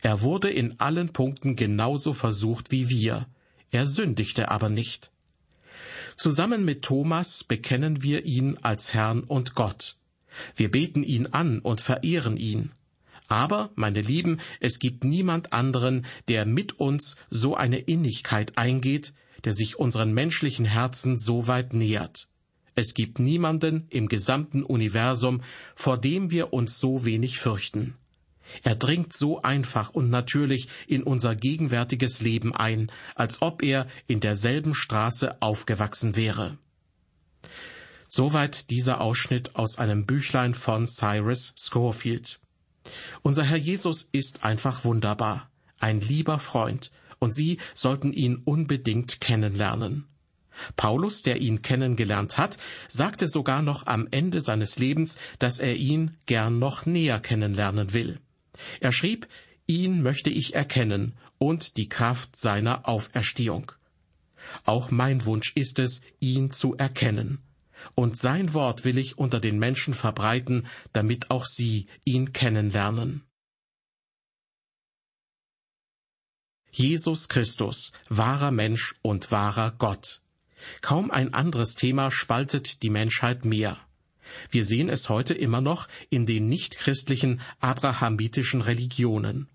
Er 0.02 0.20
wurde 0.20 0.50
in 0.50 0.80
allen 0.80 1.12
Punkten 1.12 1.56
genauso 1.56 2.12
versucht 2.12 2.70
wie 2.70 2.88
wir. 2.88 3.26
Er 3.70 3.86
sündigte 3.86 4.50
aber 4.50 4.68
nicht. 4.68 5.10
Zusammen 6.16 6.64
mit 6.64 6.82
Thomas 6.82 7.44
bekennen 7.44 8.02
wir 8.02 8.24
ihn 8.24 8.58
als 8.62 8.94
Herrn 8.94 9.24
und 9.24 9.54
Gott. 9.54 9.96
Wir 10.56 10.70
beten 10.70 11.02
ihn 11.02 11.26
an 11.28 11.60
und 11.60 11.80
verehren 11.80 12.36
ihn. 12.36 12.72
Aber, 13.26 13.70
meine 13.74 14.02
Lieben, 14.02 14.40
es 14.60 14.78
gibt 14.78 15.04
niemand 15.04 15.52
anderen, 15.52 16.04
der 16.28 16.44
mit 16.44 16.78
uns 16.78 17.16
so 17.30 17.56
eine 17.56 17.78
Innigkeit 17.78 18.58
eingeht, 18.58 19.14
der 19.44 19.54
sich 19.54 19.78
unseren 19.78 20.12
menschlichen 20.12 20.64
Herzen 20.64 21.16
so 21.16 21.46
weit 21.46 21.72
nähert. 21.72 22.28
Es 22.74 22.94
gibt 22.94 23.18
niemanden 23.18 23.86
im 23.90 24.08
gesamten 24.08 24.62
Universum, 24.62 25.42
vor 25.76 25.96
dem 25.98 26.30
wir 26.30 26.52
uns 26.52 26.78
so 26.78 27.04
wenig 27.04 27.38
fürchten. 27.38 27.94
Er 28.62 28.74
dringt 28.74 29.12
so 29.12 29.42
einfach 29.42 29.90
und 29.90 30.10
natürlich 30.10 30.68
in 30.86 31.02
unser 31.02 31.34
gegenwärtiges 31.34 32.20
Leben 32.20 32.54
ein, 32.54 32.90
als 33.14 33.42
ob 33.42 33.62
er 33.62 33.86
in 34.06 34.20
derselben 34.20 34.74
Straße 34.74 35.40
aufgewachsen 35.40 36.16
wäre. 36.16 36.58
Soweit 38.16 38.70
dieser 38.70 39.00
Ausschnitt 39.00 39.56
aus 39.56 39.76
einem 39.80 40.06
Büchlein 40.06 40.54
von 40.54 40.86
Cyrus 40.86 41.52
Scorefield. 41.58 42.38
Unser 43.22 43.42
Herr 43.42 43.56
Jesus 43.56 44.08
ist 44.12 44.44
einfach 44.44 44.84
wunderbar, 44.84 45.50
ein 45.80 46.00
lieber 46.00 46.38
Freund, 46.38 46.92
und 47.18 47.32
Sie 47.32 47.58
sollten 47.74 48.12
ihn 48.12 48.36
unbedingt 48.36 49.20
kennenlernen. 49.20 50.04
Paulus, 50.76 51.24
der 51.24 51.40
ihn 51.40 51.62
kennengelernt 51.62 52.38
hat, 52.38 52.56
sagte 52.86 53.26
sogar 53.26 53.62
noch 53.62 53.88
am 53.88 54.06
Ende 54.12 54.40
seines 54.40 54.78
Lebens, 54.78 55.16
dass 55.40 55.58
er 55.58 55.74
ihn 55.74 56.16
gern 56.26 56.60
noch 56.60 56.86
näher 56.86 57.18
kennenlernen 57.18 57.94
will. 57.94 58.20
Er 58.78 58.92
schrieb, 58.92 59.26
ihn 59.66 60.04
möchte 60.04 60.30
ich 60.30 60.54
erkennen 60.54 61.16
und 61.38 61.78
die 61.78 61.88
Kraft 61.88 62.36
seiner 62.36 62.88
Auferstehung. 62.88 63.72
Auch 64.64 64.92
mein 64.92 65.24
Wunsch 65.24 65.50
ist 65.56 65.80
es, 65.80 66.00
ihn 66.20 66.52
zu 66.52 66.76
erkennen 66.76 67.40
und 67.94 68.16
sein 68.16 68.54
Wort 68.54 68.84
will 68.84 68.98
ich 68.98 69.18
unter 69.18 69.40
den 69.40 69.58
Menschen 69.58 69.94
verbreiten, 69.94 70.66
damit 70.92 71.30
auch 71.30 71.46
sie 71.46 71.86
ihn 72.04 72.32
kennenlernen. 72.32 73.24
Jesus 76.70 77.28
Christus, 77.28 77.92
wahrer 78.08 78.50
Mensch 78.50 78.96
und 79.00 79.30
wahrer 79.30 79.72
Gott. 79.78 80.22
Kaum 80.80 81.10
ein 81.10 81.32
anderes 81.32 81.74
Thema 81.74 82.10
spaltet 82.10 82.82
die 82.82 82.90
Menschheit 82.90 83.44
mehr. 83.44 83.78
Wir 84.50 84.64
sehen 84.64 84.88
es 84.88 85.08
heute 85.08 85.34
immer 85.34 85.60
noch 85.60 85.88
in 86.10 86.26
den 86.26 86.48
nichtchristlichen 86.48 87.40
abrahamitischen 87.60 88.60
Religionen. 88.60 89.48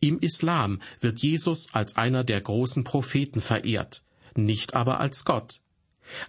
Im 0.00 0.18
Islam 0.20 0.80
wird 1.00 1.20
Jesus 1.20 1.72
als 1.72 1.96
einer 1.96 2.22
der 2.22 2.40
großen 2.40 2.84
Propheten 2.84 3.40
verehrt, 3.40 4.04
nicht 4.36 4.74
aber 4.74 5.00
als 5.00 5.24
Gott. 5.24 5.62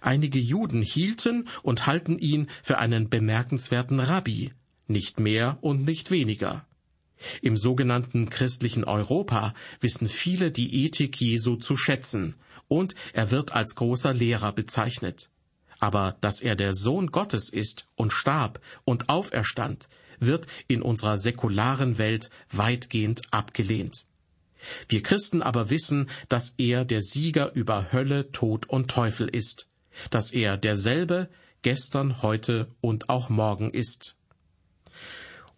Einige 0.00 0.38
Juden 0.38 0.82
hielten 0.82 1.48
und 1.62 1.86
halten 1.86 2.18
ihn 2.18 2.48
für 2.62 2.78
einen 2.78 3.08
bemerkenswerten 3.08 4.00
Rabbi, 4.00 4.52
nicht 4.86 5.20
mehr 5.20 5.58
und 5.60 5.84
nicht 5.84 6.10
weniger. 6.10 6.66
Im 7.40 7.56
sogenannten 7.56 8.30
christlichen 8.30 8.84
Europa 8.84 9.54
wissen 9.80 10.08
viele 10.08 10.50
die 10.50 10.84
Ethik 10.84 11.20
Jesu 11.20 11.56
zu 11.56 11.76
schätzen, 11.76 12.34
und 12.68 12.94
er 13.12 13.30
wird 13.30 13.52
als 13.52 13.74
großer 13.74 14.14
Lehrer 14.14 14.52
bezeichnet. 14.52 15.30
Aber 15.78 16.16
dass 16.20 16.40
er 16.40 16.56
der 16.56 16.74
Sohn 16.74 17.08
Gottes 17.08 17.48
ist 17.48 17.86
und 17.96 18.12
starb 18.12 18.60
und 18.84 19.08
auferstand, 19.08 19.88
wird 20.20 20.46
in 20.68 20.80
unserer 20.80 21.18
säkularen 21.18 21.98
Welt 21.98 22.30
weitgehend 22.50 23.22
abgelehnt. 23.30 24.06
Wir 24.88 25.02
Christen 25.02 25.42
aber 25.42 25.70
wissen, 25.70 26.08
dass 26.28 26.54
er 26.56 26.84
der 26.84 27.02
Sieger 27.02 27.52
über 27.54 27.92
Hölle, 27.92 28.30
Tod 28.30 28.68
und 28.68 28.90
Teufel 28.90 29.28
ist 29.28 29.68
dass 30.10 30.32
er 30.32 30.56
derselbe 30.56 31.28
gestern, 31.62 32.22
heute 32.22 32.68
und 32.80 33.08
auch 33.08 33.28
morgen 33.28 33.70
ist. 33.70 34.16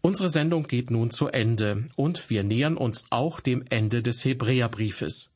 Unsere 0.00 0.28
Sendung 0.28 0.66
geht 0.66 0.90
nun 0.90 1.10
zu 1.10 1.28
Ende 1.28 1.88
und 1.96 2.28
wir 2.28 2.44
nähern 2.44 2.76
uns 2.76 3.06
auch 3.08 3.40
dem 3.40 3.64
Ende 3.70 4.02
des 4.02 4.24
Hebräerbriefes. 4.24 5.32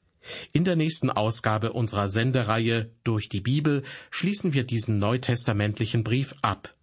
In 0.53 0.65
der 0.65 0.77
nächsten 0.77 1.11
Ausgabe 1.11 1.73
unserer 1.73 2.11
Sendereihe 2.11 2.91
Durch 3.03 3.31
die 3.31 3.41
Bibel 3.41 3.83
schließen 4.11 4.53
wir 4.53 4.65
diesen 4.65 4.99
neutestamentlichen 4.99 6.05
Brief 6.05 6.35
ab. 6.43 6.75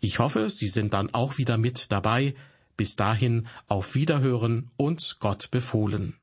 Ich 0.00 0.18
hoffe, 0.18 0.48
Sie 0.48 0.68
sind 0.68 0.94
dann 0.94 1.12
auch 1.12 1.38
wieder 1.38 1.58
mit 1.58 1.92
dabei. 1.92 2.34
Bis 2.78 2.94
dahin 2.94 3.46
auf 3.66 3.94
Wiederhören 3.94 4.70
und 4.76 5.16
Gott 5.20 5.50
befohlen. 5.50 6.14